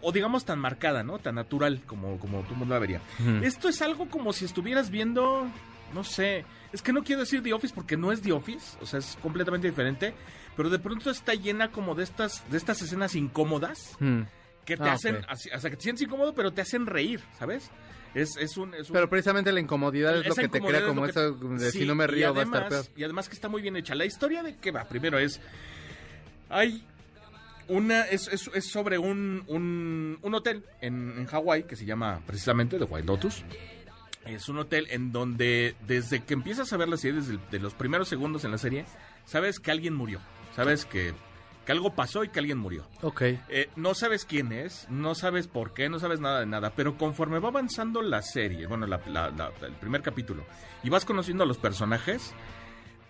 [0.00, 1.18] O digamos tan marcada, ¿no?
[1.18, 3.00] Tan natural como, como todo mundo la vería.
[3.42, 5.46] Esto es algo como si estuvieras viendo,
[5.94, 8.86] no sé, es que no quiero decir The Office porque no es The Office, o
[8.86, 10.12] sea, es completamente diferente,
[10.56, 14.22] pero de pronto está llena como de estas, de estas escenas incómodas Mm.
[14.66, 15.24] que te Ah, hacen, ok.
[15.28, 17.70] así- o sea, que te sientes incómodo, pero te hacen reír, ¿sabes?
[18.14, 18.74] Es, es un...
[18.74, 21.70] Es un- Pero precisamente la incomodidad es lo que te crea como que- eso de
[21.72, 22.98] Sí, si no me río va a estar además- peor.
[22.98, 23.94] Y además que está muy bien hecha.
[23.96, 25.40] La historia de qué va, primero es...
[26.48, 26.84] Hay
[27.68, 28.02] una...
[28.02, 32.78] Es, es- es sobre un, un, un hotel en, en Hawái que se llama precisamente
[32.78, 33.42] The White Lotus.
[34.26, 37.58] Es un hotel en donde desde que empiezas a ver la serie, desde el- de
[37.58, 38.84] los primeros segundos en la serie,
[39.26, 40.20] sabes que alguien murió.
[40.56, 41.12] Sabes que,
[41.66, 42.86] que algo pasó y que alguien murió.
[43.02, 43.22] Ok.
[43.22, 46.96] Eh, no sabes quién es, no sabes por qué, no sabes nada de nada, pero
[46.96, 50.44] conforme va avanzando la serie, bueno, la- la- la- el primer capítulo,
[50.82, 52.32] y vas conociendo a los personajes,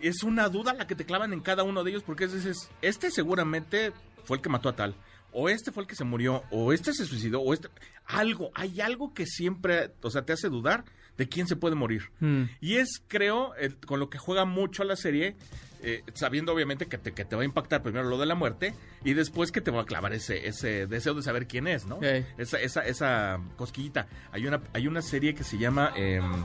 [0.01, 3.11] es una duda la que te clavan en cada uno de ellos, porque dices, este
[3.11, 3.93] seguramente
[4.25, 4.95] fue el que mató a tal,
[5.33, 7.69] o este fue el que se murió, o este se suicidó, o este...
[8.07, 10.85] Algo, hay algo que siempre, o sea, te hace dudar
[11.17, 12.11] de quién se puede morir.
[12.21, 12.45] Mm.
[12.61, 15.37] Y es, creo, el- con lo que juega mucho la serie,
[15.83, 18.75] eh, sabiendo obviamente que te, que te va a impactar primero lo de la muerte
[19.05, 22.01] y después que te va a clavar ese, ese deseo de saber quién es, ¿no?
[22.03, 24.07] Esa, esa, esa cosquillita.
[24.33, 26.45] Hay una, hay una serie que se llama em,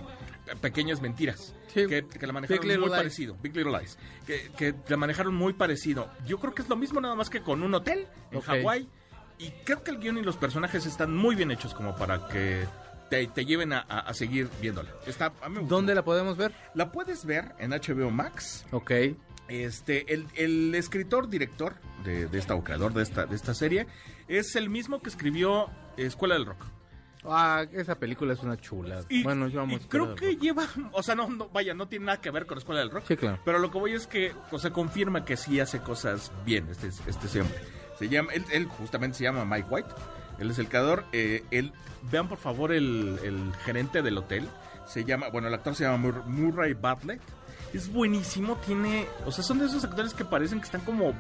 [0.62, 1.56] Pequeñas Mentiras.
[1.74, 1.86] Sí.
[1.88, 2.90] Que, que la manejaron muy Lies.
[2.90, 3.38] parecido.
[3.42, 3.98] Big Little Lies.
[4.26, 6.10] Que, que la manejaron muy parecido.
[6.26, 8.42] Yo creo que es lo mismo nada más que con un hotel en.
[8.42, 8.90] Hawái.
[9.38, 12.66] Y creo que el guion y los personajes están muy bien hechos como para que
[13.10, 14.90] te, te lleven a, a- a seguir viéndola.
[15.06, 15.50] Está, a.
[15.64, 16.54] ¿Dónde la podemos ver?
[16.74, 18.66] La puedes ver en HBO Max.
[18.72, 18.92] Ok.
[19.48, 23.88] Este, el, el escritor, director de, de esta, o creador de esta, de esta serie,
[24.28, 26.64] es el mismo que escribió Escuela del Rock.
[27.26, 29.02] Ah, esa película es una chula.
[29.10, 32.06] Y, bueno, yo amo y creo que lleva, o sea, no, no, vaya, no tiene
[32.06, 33.06] nada que ver con Escuela del Rock.
[33.08, 33.40] Sí, claro.
[33.44, 36.88] Pero lo que voy es que, o sea, confirma que sí hace cosas bien este,
[36.88, 37.58] este hombre.
[37.98, 39.90] Se llama, él, él justamente se llama Mike White.
[40.40, 41.06] Él es el creador.
[41.12, 41.72] eh, él,
[42.12, 44.48] vean por favor el, el gerente del hotel.
[44.88, 47.22] Se llama, bueno, el actor se llama Mur- Murray Bartlett.
[47.74, 51.14] Es buenísimo, tiene, o sea, son de esos actores que parecen que están como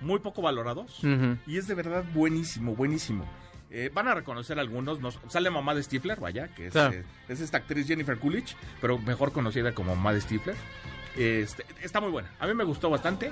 [0.00, 1.00] muy poco valorados.
[1.46, 3.26] Y es de verdad buenísimo, buenísimo.
[3.72, 4.98] Eh, van a reconocer algunos.
[5.00, 6.94] Nos, sale mamá de Stifler, vaya, que es, Claro.
[6.94, 10.56] eh, es esta actriz Jennifer Coolidge, pero mejor conocida como mamá de Stifler.
[11.16, 12.30] Este, está muy buena.
[12.40, 13.30] A mí me gustó bastante.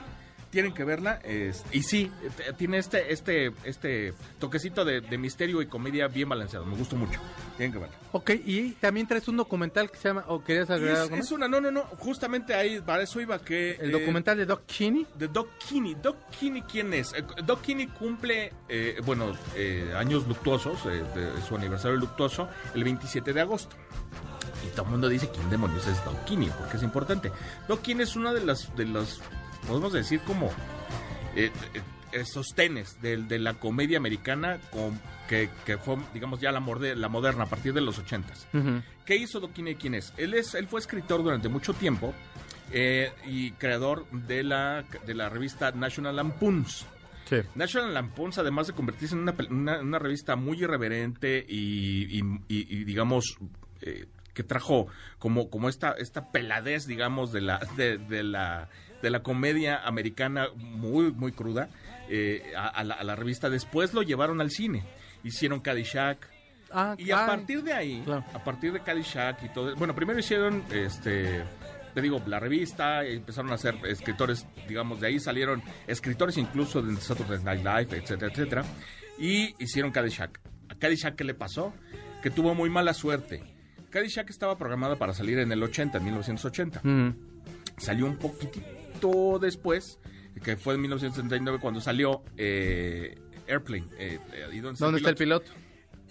[0.50, 1.20] Tienen que verla.
[1.24, 2.10] es- y sí,
[2.56, 6.64] tiene este, este, este toquecito de, de misterio y comedia bien balanceado.
[6.64, 7.20] Me gustó mucho.
[7.56, 7.94] Tienen que verla.
[8.12, 10.24] Ok, y también traes un documental que se llama...
[10.28, 11.82] ¿O querías agregar es, algo es una, no, no, no.
[11.98, 13.72] Justamente ahí, para eso iba que.
[13.72, 15.06] El eh, documental de Doc Cheney.
[15.16, 15.94] de Doc Kinney.
[16.02, 17.12] Doc Kinney, ¿quién es?
[17.12, 21.02] Eh, Doc Kinney cumple, eh, bueno, eh, años luctuosos, de
[21.46, 23.76] su aniversario luctuoso, el 27 de agosto.
[24.66, 26.50] Y todo el mundo dice, ¿quién demonios es Doc Kinney?
[26.58, 27.30] Porque es importante.
[27.68, 29.20] Doc Kinney es una de las, de las
[29.68, 30.50] podemos decir, como
[31.36, 31.50] eh,
[32.12, 36.96] eh, sostenes de, de la comedia americana con, que, que fue, digamos, ya la, morde-
[36.96, 38.46] la moderna a partir de los 80s.
[38.54, 38.82] Ujú.
[39.04, 39.74] ¿Qué hizo Doc Kinney?
[39.76, 40.12] ¿Quién es?
[40.16, 40.54] Él, es?
[40.54, 42.14] él fue escritor durante mucho tiempo
[42.72, 46.86] eh, y creador de la, de la revista National Lampoons.
[47.28, 47.36] Sí.
[47.54, 52.66] National Lampoons, además de convertirse en una, una- una revista muy irreverente y, y- y-
[52.78, 53.36] y, digamos,
[53.82, 54.06] eh,
[54.38, 54.86] que trajo
[55.18, 58.68] como, como esta, esta peladez, digamos, de la, de, de la,
[59.02, 61.70] de la comedia americana muy, muy cruda
[62.08, 63.50] eh, a, a la, a la revista.
[63.50, 64.84] Después lo llevaron al cine.
[65.24, 66.28] Hicieron Caddyshack,
[66.70, 68.24] Ah, y a partir de ahí, claro.
[68.34, 71.42] a partir de Caddyshack y todo, bueno, primero hicieron, este,
[71.94, 76.94] te digo, la revista, empezaron a hacer escritores, digamos, de ahí salieron escritores incluso de
[77.00, 78.64] Saturday Night Live, etcétera, etcétera,
[79.18, 80.38] y hicieron Caddyshack.
[80.68, 81.72] ¿A Caddyshack qué le pasó?
[82.22, 83.42] Que tuvo muy mala suerte.
[83.90, 87.14] Caddyshack estaba programada para salir en el 80, en 1980 Ujú.
[87.78, 89.98] salió un poquitito después,
[90.42, 93.86] que fue en 1979 cuando salió eh, Airplane.
[93.98, 95.50] eh, eh, ¿y dónde ¿Dónde está el piloto?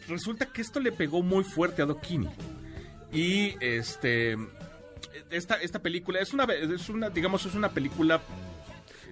[0.07, 2.29] Resulta que esto le pegó muy fuerte a Dokini.
[3.11, 4.37] Y este
[5.29, 8.21] esta, esta película es una es una digamos es una película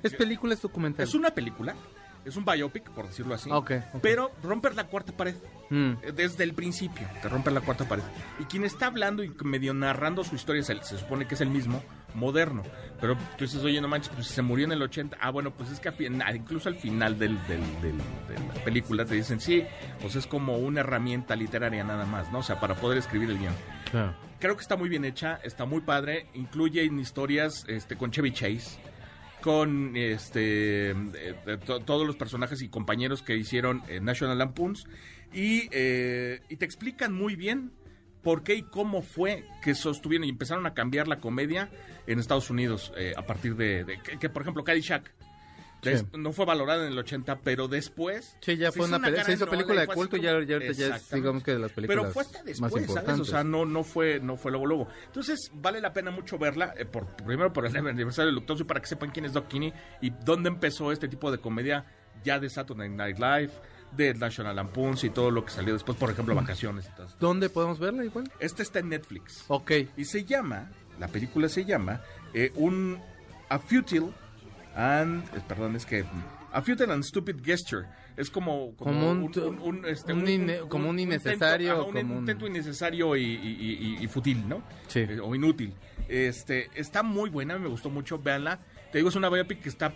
[0.04, 1.04] ¿Es película, es documental?
[1.08, 1.75] es una película,
[2.25, 3.49] es un biopic por decirlo así.
[3.51, 3.99] Ah, ok, ok.
[4.01, 5.35] Pero romper la cuarta pared
[5.69, 5.93] Mm.
[6.13, 8.03] desde el principio, te rompe la cuarta pared.
[8.39, 11.49] Y quien está hablando y medio narrando su historia, se, se supone que es el
[11.49, 11.81] mismo,
[12.13, 12.61] moderno.
[13.01, 15.17] Pero tú dices, oye, no manches, pues se murió en el 80.
[15.19, 15.91] Ah, bueno, pues es que
[16.35, 19.65] incluso al final del, del- del- de la película te dicen, sí,
[20.01, 22.39] pues es como una herramienta literaria nada más, ¿no?
[22.39, 23.53] O sea, para poder escribir el guion.
[23.91, 24.15] Claro.
[24.39, 28.77] Creo que está muy bien hecha, está muy padre, incluye historias este, con Chevy Chase,
[29.45, 34.88] con este eh, todos los personajes y compañeros que hicieron eh, National Lampoons
[35.31, 37.71] y, eh, y te explican muy bien
[38.23, 41.69] por qué y cómo fue que sostuvieron y empezaron a cambiar la comedia
[42.08, 45.13] en Estados Unidos a partir de, que, que, por ejemplo Caddyshack
[45.81, 45.91] Sí.
[46.17, 49.47] no fue valorada en el 80 pero después Sí, ya fue una, gran se hizo
[49.47, 52.23] película de culto y ya, ya ya es, digamos que de las películas pero fue
[52.23, 52.89] hasta más después, ¿sabes?
[52.89, 53.19] importantes.
[53.19, 54.88] O sea, no, no fue, no fue luego, luego.
[55.05, 58.65] Entonces, vale la pena mucho verla, eh, por, primero por el aniversario de Luctoso y
[58.65, 61.85] para que sepan quién es Doc Kinney y dónde empezó este tipo de comedia
[62.23, 63.51] ya de Saturday Night Live,
[63.91, 67.07] de National Lampoons y todo lo que salió después, por ejemplo, Vacaciones y todo.
[67.19, 68.31] ¿Dónde podemos verla igual?
[68.39, 69.45] Este está en Netflix.
[69.47, 69.71] Ok.
[69.97, 72.01] Y se llama, la película se llama,
[72.33, 72.99] eh, un
[73.49, 74.09] A Futile
[74.75, 76.05] and, perdón, es que,
[76.51, 77.85] A Futile and Stupid Gesture.
[78.15, 79.27] Es como, como, Como un-
[80.69, 84.61] como un innecesario, intento, un como un- intento innecesario y, y- y- y fútil, ¿no?
[84.88, 84.99] Sí.
[85.01, 85.73] Eh, o inútil.
[86.07, 88.59] Este, está muy buena, me gustó mucho, véanla.
[88.91, 89.93] Te digo, es una biopic que está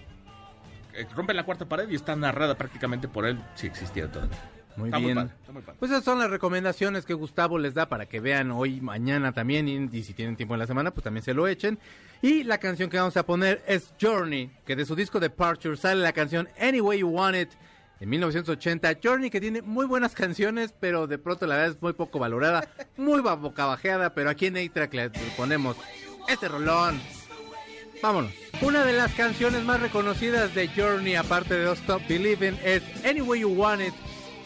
[0.94, 4.38] eh, rompen la cuarta pared y está narrada prácticamente por él si existiera todavía.
[4.76, 5.16] Muy Está muy bien.
[5.16, 5.78] padre, está muy padre.
[5.80, 9.68] Pues esas son las recomendaciones que Gustavo les da para que vean hoy, mañana también,
[9.68, 11.80] y, y si tienen tiempo en la semana, pues también se lo echen.
[12.22, 16.02] Y la canción que vamos a poner es Journey, que de su disco Departure sale
[16.02, 17.50] la canción Any Way You Want It.
[18.02, 21.92] En 1980, Journey que tiene muy buenas canciones, pero de pronto la verdad es muy
[21.92, 25.76] poco valorada, muy bocabajeada, pero aquí en A-Track le ponemos
[26.30, 26.98] este rolón.
[28.02, 28.32] Vámonos.
[28.62, 33.20] Una de las canciones más reconocidas de Journey, aparte de Don't Stop Believing, es Any
[33.20, 33.94] Way You Want It,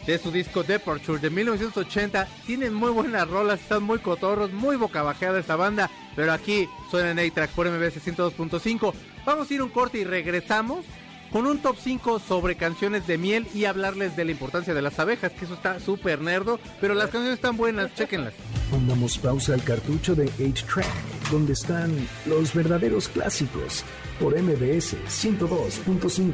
[0.05, 2.27] de su disco Departure de 1980.
[2.45, 7.19] Tienen muy buenas rolas, están muy cotorros, muy bocabajeada esta banda, pero aquí suena en
[7.19, 8.93] A-Track por MBS 102.5.
[9.25, 10.85] Vamos a ir un corte y regresamos
[11.33, 14.99] con un top 5 sobre canciones de miel y hablarles de la importancia de las
[14.99, 18.35] abejas, que eso está súper nerdo, pero las canciones están buenas, chequenlas.
[18.69, 20.85] Pongamos pausa al cartucho de 8-Track,
[21.31, 23.83] donde están los verdaderos clásicos,
[24.19, 26.33] por MBS 102.5.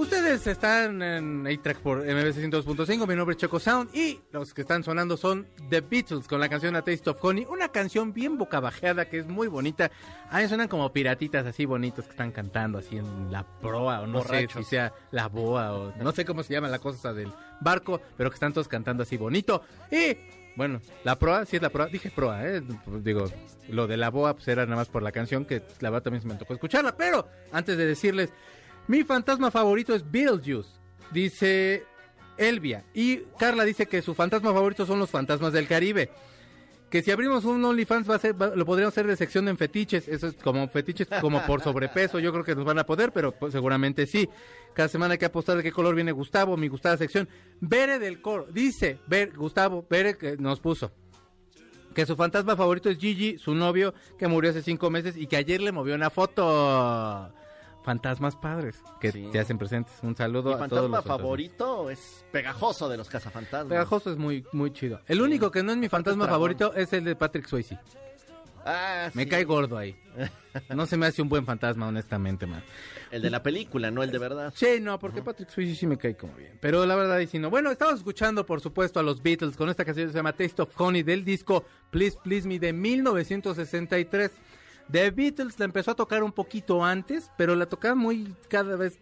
[0.00, 4.62] Ustedes están en A-Track por MBC 102.5, mi nombre es Choco Sound y los que
[4.62, 8.38] están sonando son The Beatles con la canción A Taste of Honey, una canción bien
[8.38, 9.90] bocabajeada que es muy bonita.
[10.30, 14.06] A mí suenan como piratitas así bonitos que están cantando así en la proa o
[14.06, 17.30] no sé si sea la boa o no sé cómo se llama la cosa del
[17.60, 19.60] barco, pero que están todos cantando así bonito.
[19.90, 20.16] Y
[20.56, 22.62] bueno, la proa, sí es la proa, dije proa, ¿eh?
[23.02, 23.30] digo,
[23.68, 26.22] lo de la boa pues era nada más por la canción que la verdad también
[26.22, 28.32] se me tocó escucharla, pero antes de decirles,
[28.86, 30.70] mi fantasma favorito es Beetlejuice,
[31.12, 31.84] dice
[32.36, 32.84] Elvia.
[32.94, 36.10] Y Carla dice que su fantasma favorito son los fantasmas del Caribe.
[36.90, 40.08] Que si abrimos un OnlyFans va a ser, lo podríamos hacer de sección en fetiches.
[40.08, 42.18] Eso es como fetiches como por sobrepeso.
[42.18, 44.28] Yo creo que nos van a poder, pero pues, seguramente sí.
[44.74, 47.28] Cada semana hay que apostar de qué color viene Gustavo, mi gustada sección.
[47.60, 48.48] Bere del coro.
[48.50, 50.90] Dice, Ver, Gustavo, Bere que nos puso.
[51.94, 55.36] Que su fantasma favorito es Gigi, su novio, que murió hace cinco meses y que
[55.36, 57.32] ayer le movió una foto.
[57.82, 59.28] Fantasmas padres que Sí.
[59.32, 59.94] te hacen presentes.
[60.02, 61.18] Un saludo Mi a todos fantasma los fantasmas.
[61.18, 63.68] favorito es Pegajoso de los cazafantasmas.
[63.68, 65.00] Pegajoso es muy, muy chido.
[65.06, 67.78] El único que no es mi fantasma favorito es el de Patrick Swayze.
[68.66, 69.28] Ah, Me sí.
[69.30, 69.96] cae gordo ahí.
[70.74, 72.60] No se me hace un buen fantasma, honestamente, man.
[73.12, 74.52] El de la película, no el de verdad.
[74.56, 76.58] Sí, no, porque Patrick Swayze sí me cae como bien.
[76.60, 77.50] Pero la verdad, y si no.
[77.50, 80.62] Bueno, estamos escuchando, por supuesto, a los Beatles con esta canción que se llama Taste
[80.62, 84.32] of Honey del disco Please Please Me de 1963.
[84.90, 88.98] The Beatles la empezó a tocar un poquito antes, pero la tocaban muy cada vez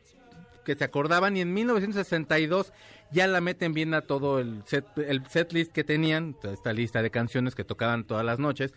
[0.65, 2.73] que se acordaban y en 1962
[3.11, 7.01] ya la meten bien a todo el set, el set list que tenían, esta lista
[7.01, 8.75] de canciones que tocaban todas las noches.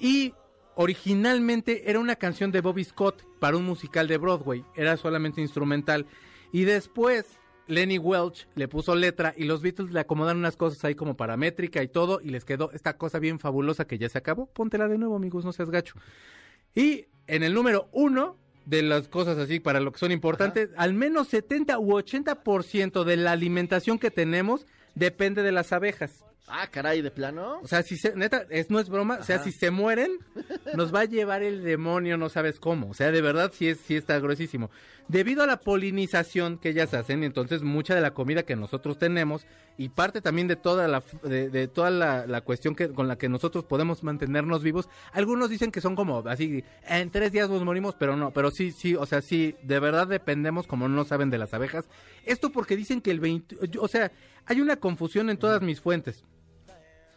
[0.00, 0.34] Y
[0.74, 6.06] originalmente era una canción de Bobby Scott para un musical de Broadway, era solamente instrumental.
[6.50, 7.38] Y después
[7.72, 11.82] Lenny Welch le puso letra y los Beatles le acomodaron unas cosas ahí como paramétrica
[11.82, 14.46] y todo y les quedó esta cosa bien fabulosa que ya se acabó.
[14.46, 15.94] Póntela de nuevo amigos, no seas gacho.
[16.74, 20.92] Y en el número uno de las cosas así para lo que son importantes, al
[20.92, 26.24] menos 70 u 80% de la alimentación que tenemos depende de las abejas.
[26.48, 27.60] Ah, caray, de plano.
[27.62, 30.18] O sea, si se, neta, es, no es broma, o sea, si se mueren,
[30.74, 32.90] nos va a llevar el demonio, no sabes cómo.
[32.90, 34.70] O sea, de verdad sí, es, sí está gruesísimo.
[35.08, 39.46] Debido a la polinización que ellas hacen, entonces mucha de la comida que nosotros tenemos
[39.78, 43.16] y parte también de toda la, de, de toda la, la cuestión que, con la
[43.16, 47.64] que nosotros podemos mantenernos vivos, algunos dicen que son como así, en tres días nos
[47.64, 51.30] morimos, pero no, pero sí, sí, o sea, sí, de verdad dependemos, como no saben,
[51.30, 51.88] de las abejas.
[52.24, 54.12] Esto porque dicen que el 20, o sea,
[54.44, 56.24] hay una confusión en todas mis fuentes.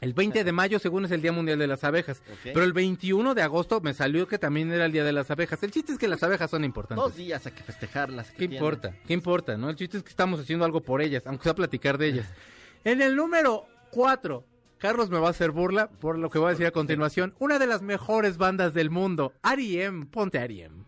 [0.05, 2.21] El 20 de mayo, según es el Día Mundial de las Abejas.
[2.43, 5.61] Pero el 21 de agosto me salió que también era el Día de las Abejas.
[5.63, 7.03] El chiste es que las abejas son importantes.
[7.03, 8.29] Dos días hay que festejarlas.
[8.31, 8.93] ¿Qué importa?
[9.07, 9.57] ¿Qué importa?
[9.57, 9.69] ¿No?
[9.69, 12.27] El chiste es que estamos haciendo algo por ellas, aunque sea platicar de ellas.
[12.83, 14.45] En el número 4,
[14.77, 17.33] Carlos me va a hacer burla por lo que voy a decir a continuación.
[17.39, 20.05] Una de las mejores bandas del mundo, R.E.M.
[20.05, 20.83] Ponte R.E.M.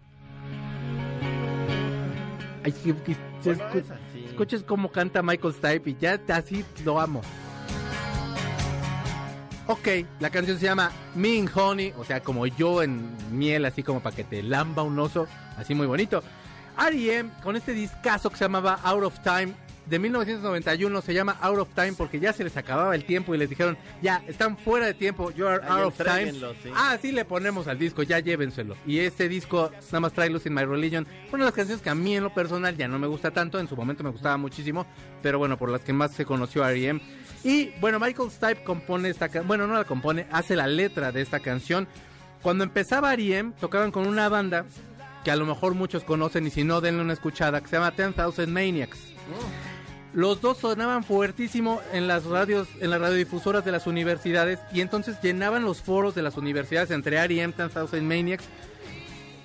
[2.63, 4.25] Ay, que- que se Bueno, escu- esa, sí.
[4.25, 7.21] Escuches cómo canta Michael Stipe y ya así lo amo.
[9.69, 9.87] Ok,
[10.21, 13.99] la canción se llama Me and Honey, o sea, como yo en miel, así como
[13.99, 15.27] para que te lamba un oso,
[15.57, 16.23] así muy bonito.
[16.79, 17.31] R.E.M.
[17.43, 19.53] con este discazo que se llamaba Out of Time
[19.89, 23.37] de 1991 se llama Out of Time porque ya se les acababa el tiempo y
[23.37, 26.33] les dijeron, ya, están fuera de tiempo, you are out of time.
[26.33, 26.69] sí.
[26.75, 28.75] Ah, sí le ponemos al disco, ya llévenselo.
[28.85, 31.95] Y este disco, nada más trae in My Religion, una de las canciones que a
[31.95, 34.85] mí en lo personal ya no me gusta tanto, en su momento me gustaba muchísimo,
[35.21, 37.01] pero bueno, por las que más se conoció R.E.M.
[37.43, 41.21] Y bueno, Michael Stipe compone esta canción, bueno, no la compone, hace la letra de
[41.21, 41.87] esta canción
[42.41, 44.65] Cuando empezaba R.E.M., tocaban con una banda
[45.23, 47.91] que a lo mejor muchos conocen y si no, denle una escuchada, que se llama
[47.91, 48.99] 10,000 Maniacs.
[50.13, 55.17] Los dos sonaban fuertísimo en las radios, en las radiodifusoras de las universidades y entonces
[55.21, 58.45] llenaban los foros de las universidades entre R.E.M., 10,000 Maniacs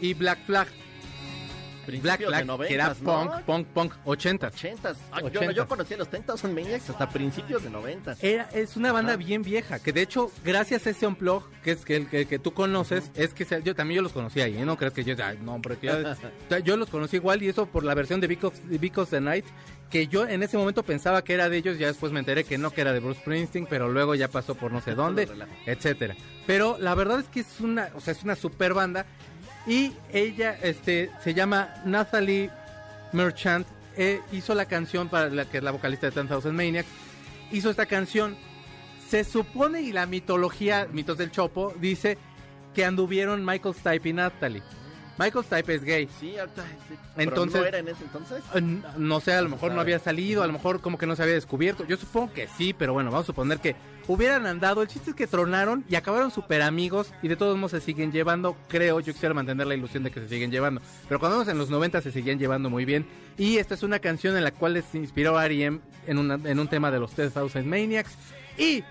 [0.01, 0.68] y Black Flag.
[1.87, 2.95] Black 90, que era ¿no?
[2.95, 4.47] punk, punk, punk, 80.
[4.49, 4.93] 80.
[5.11, 5.53] Ah, yo, 80.
[5.53, 8.16] yo conocí a los 10,000 Maniacs hasta principios de 90.
[8.20, 9.16] Era, es una banda Ajá.
[9.18, 12.39] bien vieja, que de hecho, gracias a ese unplug, que es que el que, que
[12.39, 14.64] tú conoces, es que se- yo también yo los conocí ahí, ¿eh?
[14.64, 16.16] no crees que yo, ay, no, hombre, que ya-
[16.47, 19.45] o sea, yo los conocí igual y eso por la versión de Because, the Night,
[19.91, 22.57] que yo en ese momento pensaba que era de ellos, ya después me enteré que
[22.57, 25.28] no, que era de Bruce Springsteen, pero luego ya pasó por no sé dónde,
[25.66, 26.16] etcétera.
[26.47, 29.05] Pero la verdad es que es una, o sea, es una super banda
[29.66, 32.50] y ella, este, se llama Nathalie
[33.12, 36.88] Merchant, eh, hizo la canción para la que es la vocalista de 10,000 Maniacs,
[37.50, 38.36] hizo esta canción.
[39.08, 42.16] Se supone, y la mitología, mitos del Chopo, dice
[42.74, 44.62] que anduvieron Michael Stipe y Natalie.
[45.18, 46.08] Michael Stipe es gay.
[46.18, 46.62] Sí, ahorita.
[46.88, 46.94] sí.
[47.16, 48.42] Pero Entonces- ¿No era en ese entonces?
[48.54, 48.60] Eh,
[48.96, 51.22] No sé, a lo mejor no había salido, a lo mejor como que no se
[51.22, 51.84] había descubierto.
[51.86, 53.76] Yo supongo que sí, pero bueno, vamos a suponer que
[54.08, 54.82] hubieran andado.
[54.82, 58.10] El chiste es que tronaron y acabaron súper amigos y de todos modos se siguen
[58.10, 58.56] llevando.
[58.68, 60.80] Creo, yo quisiera mantener la ilusión de que se siguen llevando.
[61.08, 63.06] Pero cuando vamos en los 90 se seguían llevando muy bien.
[63.36, 65.80] Y esta es una canción en la cual se inspiró R.E.M.
[66.06, 68.16] en, una- en un tema de los 10,000 Maniacs.
[68.58, 68.82] Y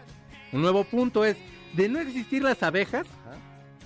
[0.54, 1.38] un nuevo punto es,
[1.74, 3.08] de no existir las abejas,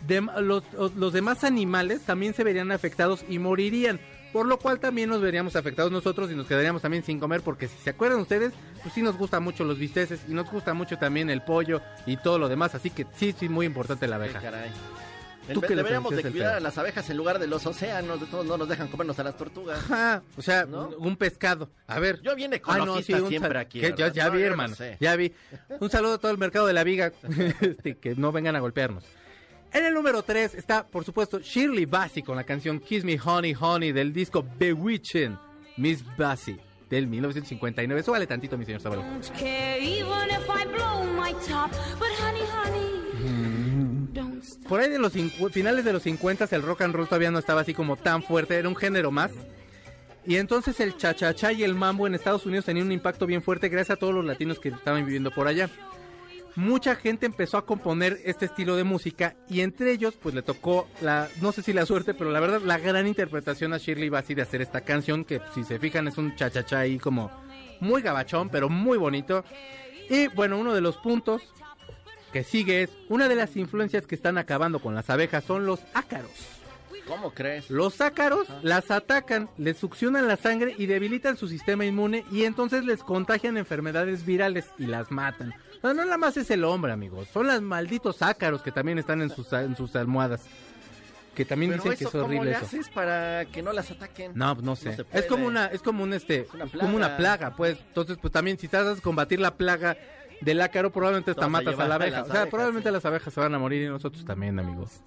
[0.07, 0.63] de- los,
[0.95, 3.99] los demás animales también se verían afectados y morirían.
[4.33, 7.69] Por lo cual también nos veríamos afectados nosotros y nos quedaríamos también sin comer porque
[7.69, 8.51] si se acuerdan ustedes,
[8.83, 12.17] pues sí nos gustan mucho los bisteces y nos gusta mucho también el pollo y
[12.17, 12.75] todo lo demás.
[12.75, 14.41] Así que sí, sí, muy importante la abeja.
[14.41, 14.71] caray.
[15.53, 18.19] ¿Tú qué Deberíamos de cuidar a las abejas en lugar de los océanos.
[18.19, 19.77] De todos no nos dejan comernos a las tortugas.
[19.79, 20.89] Ajá, o sea, ¿No?
[20.97, 21.69] un, pescado.
[21.87, 22.19] A ver.
[22.23, 23.79] Yo bien Ah, ecologista un siempre aquí.
[23.79, 24.75] que ya No, vi, no hermano.
[24.75, 24.97] sé.
[24.99, 25.31] Ya vi.
[25.79, 27.13] Un saludo a todo el mercado de la viga.
[27.61, 29.03] este, que no vengan a golpearnos.
[29.74, 33.55] En el número 3 está, por supuesto, Shirley Bassey con la canción Kiss Me Honey
[33.59, 35.38] Honey del disco Bewitching
[35.78, 36.59] Miss Bassey
[36.89, 38.01] del 1959.
[38.01, 38.82] Eso vale tantito, mi señor
[44.16, 44.68] don't stop.
[44.68, 45.11] Por ahí de los
[45.51, 48.55] finales de los 50 el rock and roll todavía no estaba así como tan fuerte,
[48.55, 49.32] era un género más.
[50.26, 53.70] Y entonces el cha-cha-cha y el mambo en Estados Unidos tenían un impacto bien fuerte
[53.70, 55.70] gracias a todos los latinos que estaban viviendo por allá.
[56.56, 60.88] Mucha gente empezó a componer este estilo de música y entre ellos pues le tocó
[61.01, 64.36] la, no sé si la suerte, pero la verdad la gran interpretación a Shirley Bassey
[64.36, 67.30] de hacer esta canción que si se fijan es un cha-cha-cha ahí como
[67.82, 69.43] muy gabachón, pero muy bonito.
[70.10, 71.41] Y bueno, uno de los puntos
[72.32, 75.82] que sigue es una de las influencias que están acabando con las abejas son los
[75.93, 76.32] ácaros.
[77.08, 77.70] ¿Cómo crees?
[77.70, 82.84] Los ácaros las atacan, les succionan la sangre y debilitan su sistema inmune y entonces
[82.84, 85.53] les contagian enfermedades virales y las matan.
[85.86, 87.27] No, no nada más es el hombre, amigos.
[87.31, 90.41] Son los malditos ácaros que también están en sus, en sus almohadas.
[91.36, 92.65] Que también Pero dicen que es ¿cómo horrible le eso.
[92.65, 94.31] haces para que no las ataquen?
[94.33, 94.97] No, no sé.
[95.13, 97.55] es como una, es como un este, una como una plaga.
[97.55, 97.77] pues.
[97.77, 99.95] Entonces, pues también si tratas de combatir la plaga
[100.41, 102.21] del ácaro, probablemente hasta Te vas a matas a, la abeja.
[102.21, 102.93] o sea, abejas, probablemente sí.
[102.93, 105.01] las abejas se van a morir y nosotros también, amigos.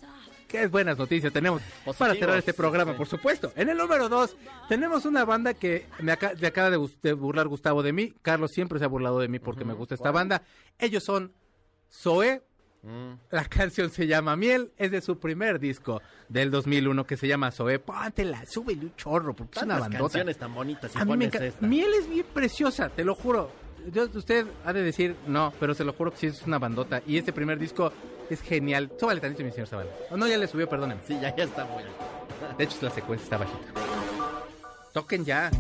[0.49, 1.61] Qué buenas noticias tenemos
[1.99, 3.53] para cerrar este programa, por supuesto.
[3.55, 4.35] En el número dos,
[4.67, 8.15] tenemos una banda que me acaba de, burlar Gustavo de mí.
[8.23, 10.43] Carlos siempre se ha burlado de mí porque me gusta esta banda.
[10.79, 11.35] Ellos son
[11.93, 12.43] Zoé.
[12.83, 13.13] Mm.
[13.31, 17.51] La canción se llama Miel, es de su primer disco del 2001 que se llama
[17.51, 17.79] Zoé.
[17.79, 20.01] Póntela, súbele un chorro porque es una bandota.
[20.01, 21.67] canciones tan bonitas A mí me esta.
[21.67, 23.51] Miel es bien preciosa, te lo juro.
[23.93, 27.03] Yo- usted ha de decir no, pero se lo juro que sí es una bandota.
[27.07, 27.93] Y este primer disco
[28.31, 28.91] es genial.
[28.99, 29.91] Súbale tantito, mi señor Zavala.
[30.11, 31.03] Oh, no, ya le subió, perdónenme.
[31.07, 31.83] Sí, ya, ya está muy
[32.57, 33.81] De hecho, la secuencia está bajita.
[34.93, 35.51] Toquen ya.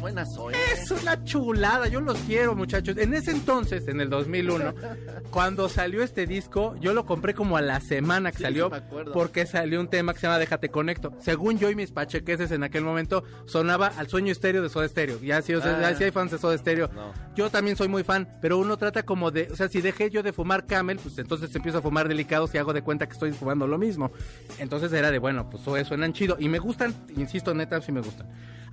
[0.00, 0.54] Sí suena Zoe.
[0.72, 2.96] Es una chulada, yo los quiero, muchachos.
[2.96, 4.74] En ese entonces, en el 2001,
[5.30, 8.80] cuando salió este disco, yo lo compré como a la semana que Sí, salió, sí
[9.12, 11.12] porque salió un tema que se llama Déjate Conecto.
[11.20, 15.20] Según yo y mis pachequeses en aquel momento, sonaba al sueño estéreo de Soda Stereo.
[15.20, 15.90] Ya si, o sea, Ah.
[15.90, 16.88] ya si hay fans de Soda Stereo.
[16.94, 17.12] No.
[17.36, 20.22] Yo también soy muy fan, pero uno trata como de, o sea, si dejé yo
[20.22, 23.32] de fumar Camel, pues entonces empiezo a fumar delicados y hago de cuenta que estoy
[23.32, 24.10] fumando lo mismo.
[24.58, 26.36] Entonces era de, bueno, pues suenan chido.
[26.38, 28.26] Y me gustan, insisto, neta, sí me gustan.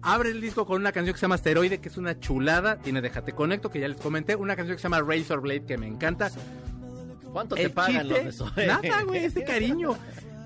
[0.03, 2.78] Abre el disco con una canción que se llama Asteroide, que es una chulada.
[2.78, 4.36] Tiene Déjate Conecto, que ya les comenté.
[4.36, 6.30] Una canción que se llama Razor Blade, que me encanta.
[7.34, 8.68] ¿Cuánto te pagan chiste, los de?
[8.68, 9.97] Nada, güey, ese cariño.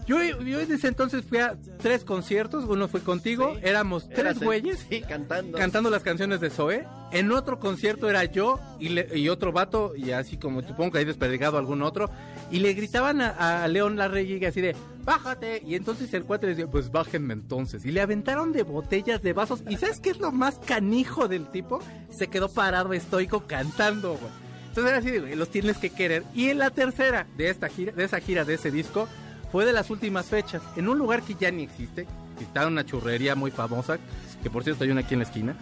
[0.07, 2.65] Yo, yo ese entonces fui a tres conciertos.
[2.67, 3.53] Uno fue contigo.
[3.55, 3.61] Sí.
[3.63, 5.57] Éramos tres güeyes Sí, cantando.
[5.57, 6.86] cantando las canciones de Zoe.
[7.11, 10.97] En otro concierto era yo y, le- y otro vato, y así como supongo que
[10.99, 12.09] hay desperdigado algún otro,
[12.49, 15.61] y le gritaban a, a León Larregui así de, bájate.
[15.65, 17.85] Y entonces el cuate les decía, pues bájenme entonces.
[17.85, 19.63] Y le aventaron de botellas, de vasos.
[19.69, 21.79] ¿Y sabes qué es lo más canijo del tipo?
[22.09, 24.31] Se quedó parado estoico cantando, güey.
[24.69, 26.23] Entonces era así, los tienes que querer.
[26.33, 29.07] Y en la tercera de esta gira, de esa gira de ese disco,
[29.51, 32.85] fue de las últimas fechas, en un lugar que ya ni existe, que está una
[32.85, 33.99] churrería muy famosa,
[34.41, 35.55] que por cierto hay una aquí en la esquina.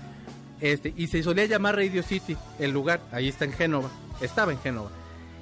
[0.62, 3.90] Este, y se solía llamar Radio City, el lugar, ahí está en Génova,
[4.22, 4.92] estaba en Génova.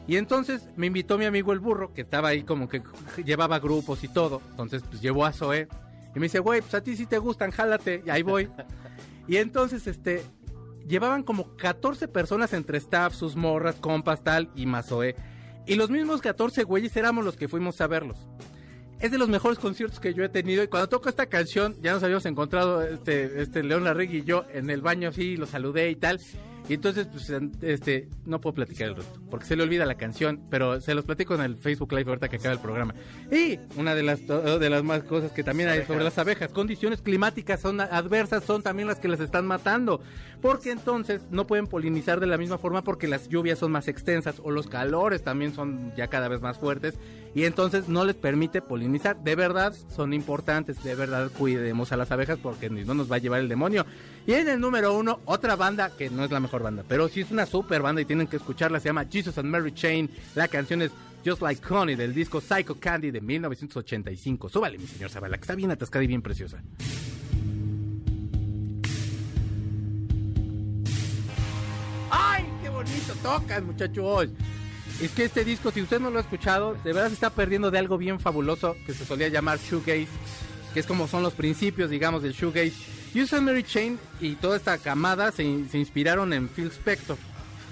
[0.07, 2.81] Y entonces me invitó mi amigo el burro, que estaba ahí como que
[3.25, 4.41] llevaba grupos y todo.
[4.51, 5.67] Entonces, pues llevó a Zoé.
[6.15, 8.03] Y me dice, güey, pues a ti sí te gustan, jálate.
[8.05, 8.49] Y ahí voy.
[9.27, 10.23] y entonces, este,
[10.87, 15.15] llevaban como 14 personas entre staff, sus morras, compas, tal, y más Zoé.
[15.65, 18.17] Y los mismos 14 güeyes éramos los que fuimos a verlos.
[19.01, 20.63] Es de los mejores conciertos que yo he tenido.
[20.63, 24.45] Y cuando toco esta canción, ya nos habíamos encontrado este, este León Larregui y yo
[24.53, 26.21] en el baño así, lo saludé y tal.
[26.69, 30.41] Y entonces, pues, este, no puedo platicar el resto, porque se le olvida la canción,
[30.49, 32.93] pero se los platico en el Facebook Live ahorita que acaba el programa.
[33.31, 37.01] Y una de las, de las más cosas que también hay sobre las abejas, condiciones
[37.01, 40.01] climáticas son adversas, son también las que las están matando,
[40.41, 44.41] porque entonces no pueden polinizar de la misma forma porque las lluvias son más extensas
[44.43, 46.95] o los calores también son ya cada vez más fuertes
[47.35, 49.23] y entonces no les permite polinizar.
[49.23, 53.19] De verdad son importantes, de verdad cuidemos a las abejas porque no nos va a
[53.19, 53.85] llevar el demonio.
[54.25, 57.21] Y en el número uno, otra banda que no es la mejor banda, pero sí
[57.21, 60.09] es una super banda y tienen que escucharla, se llama Jesus and Mary Chain.
[60.35, 60.91] La canción es
[61.25, 64.49] Just Like Connie del disco Psycho Candy de 1985.
[64.49, 66.61] Súbale, mi señor Zavala, que está bien atascada y bien preciosa.
[72.09, 74.29] ¡Ay, qué bonito tocan, muchachos!
[75.01, 77.69] Es que este disco, si usted no lo ha escuchado, de verdad se está perdiendo
[77.69, 80.07] de algo bien fabuloso que se solía llamar shoegaze,
[80.73, 82.73] que es como son los principios, digamos, del shoegaze.
[83.15, 87.17] User Mary Chain y toda esta camada se, inspiraron en Phil Spector,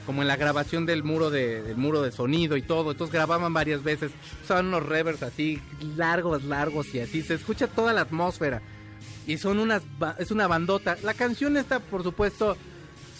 [0.05, 2.91] como en la grabación del muro de, del muro de sonido y todo.
[2.91, 4.11] Entonces grababan varias veces,
[4.43, 5.59] usaban unos reverbs así
[5.97, 7.23] largos, largos y así.
[7.23, 8.61] Se escucha toda la atmósfera
[9.25, 9.81] y son unas,
[10.19, 10.95] es una bandota.
[11.01, 12.55] La canción esta, por supuesto,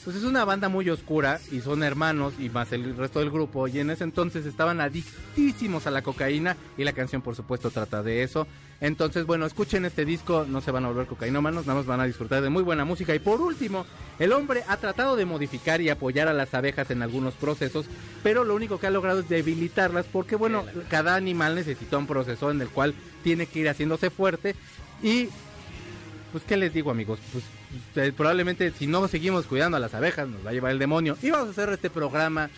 [0.05, 3.67] pues es una banda muy oscura y son hermanos y más el resto del grupo
[3.67, 8.03] y en ese entonces estaban adictísimos a la cocaína y la canción por supuesto trata
[8.03, 8.47] de eso.
[8.81, 12.05] Entonces, bueno, escuchen este disco, no se van a volver cocainómanos, nada más van a
[12.05, 13.15] disfrutar de muy buena música.
[13.15, 13.85] Y por último,
[14.19, 17.87] el hombre ha tratado de modificar y apoyar a las abejas en algunos procesos,
[18.21, 22.51] pero lo único que ha logrado es debilitarlas porque, bueno, cada animal necesita un proceso
[22.51, 22.93] en el cual
[23.23, 24.55] tiene que ir haciéndose fuerte
[25.01, 25.29] y
[26.31, 27.45] pues qué les digo amigos, pues
[27.95, 31.17] eh, probablemente si no seguimos cuidando a las abejas nos va a llevar el demonio
[31.21, 32.49] y vamos a hacer este programa.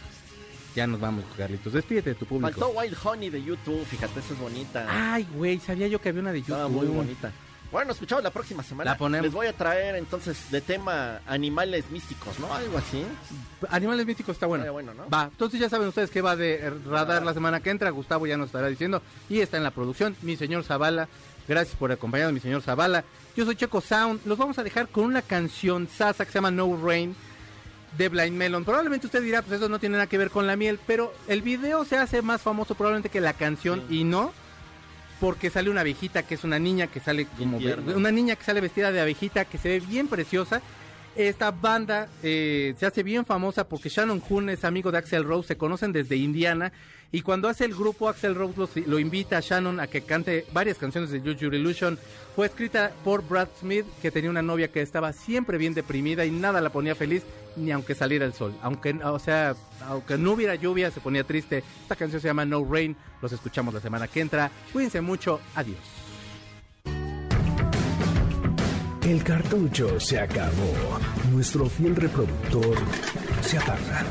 [0.76, 1.74] Ya nos vamos, Carlitos.
[1.74, 2.60] Despídete de tu público.
[2.60, 4.86] Faltó Wild Honey de YouTube, fíjate, esa es bonita.
[4.88, 6.54] Ay, güey, sabía yo que había una de YouTube.
[6.54, 7.32] Estaba muy bonita.
[7.72, 8.92] Bueno, escuchamos la próxima semana.
[8.92, 9.26] La ponemos.
[9.26, 12.54] Les voy a traer entonces de tema animales místicos, ¿no?
[12.54, 13.04] Algo así.
[13.70, 14.64] Animales místicos está bueno.
[14.64, 15.10] Estaría bueno, ¿no?
[15.10, 17.90] Va, entonces ya saben ustedes que va de eh, radar la semana que entra.
[17.90, 19.02] Gustavo ya nos estará diciendo.
[19.30, 21.10] Y está en la producción, mi señor Zavala.
[21.48, 23.04] Gracias por acompañarnos, mi señor Zavala.
[23.36, 24.22] Yo soy Checo Sound.
[24.26, 27.16] Los vamos a dejar con una canción sasa que se llama No Rain
[27.98, 28.66] de Blind Melon.
[28.66, 31.42] Probablemente usted dirá, pues eso no tiene nada que ver con la miel, pero el
[31.42, 34.34] video se hace más famoso probablemente que la canción y no
[35.20, 38.62] porque sale una abejita que es una niña que sale como una niña que sale
[38.62, 40.62] vestida de abejita que se ve bien preciosa.
[41.18, 45.48] Esta banda eh, se hace bien famosa porque Shannon Hoon es amigo de Axel Rose,
[45.48, 46.72] se conocen desde Indiana
[47.12, 50.78] y cuando hace el grupo Axel Rose lo, invita a Shannon a que cante varias
[50.78, 51.98] canciones de Your Illusion.
[52.36, 56.30] Fue escrita por Brad Smith que tenía una novia que estaba siempre bien deprimida y
[56.30, 57.24] nada la ponía feliz
[57.56, 58.54] ni aunque saliera el sol.
[58.62, 59.56] Aunque, o sea,
[59.88, 61.64] aunque no hubiera lluvia se ponía triste.
[61.82, 64.52] Esta canción se llama No Rain, los escuchamos la semana que entra.
[64.72, 66.07] Cuídense mucho, adiós.
[69.08, 71.00] El cartucho se acabó.
[71.32, 72.78] Nuestro fiel reproductor
[73.40, 74.06] se apaga.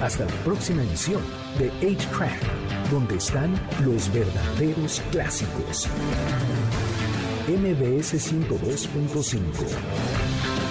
[0.00, 1.20] Hasta la próxima edición
[1.58, 5.88] de 8-Track, donde están los verdaderos clásicos.
[7.48, 10.63] MBS 102.5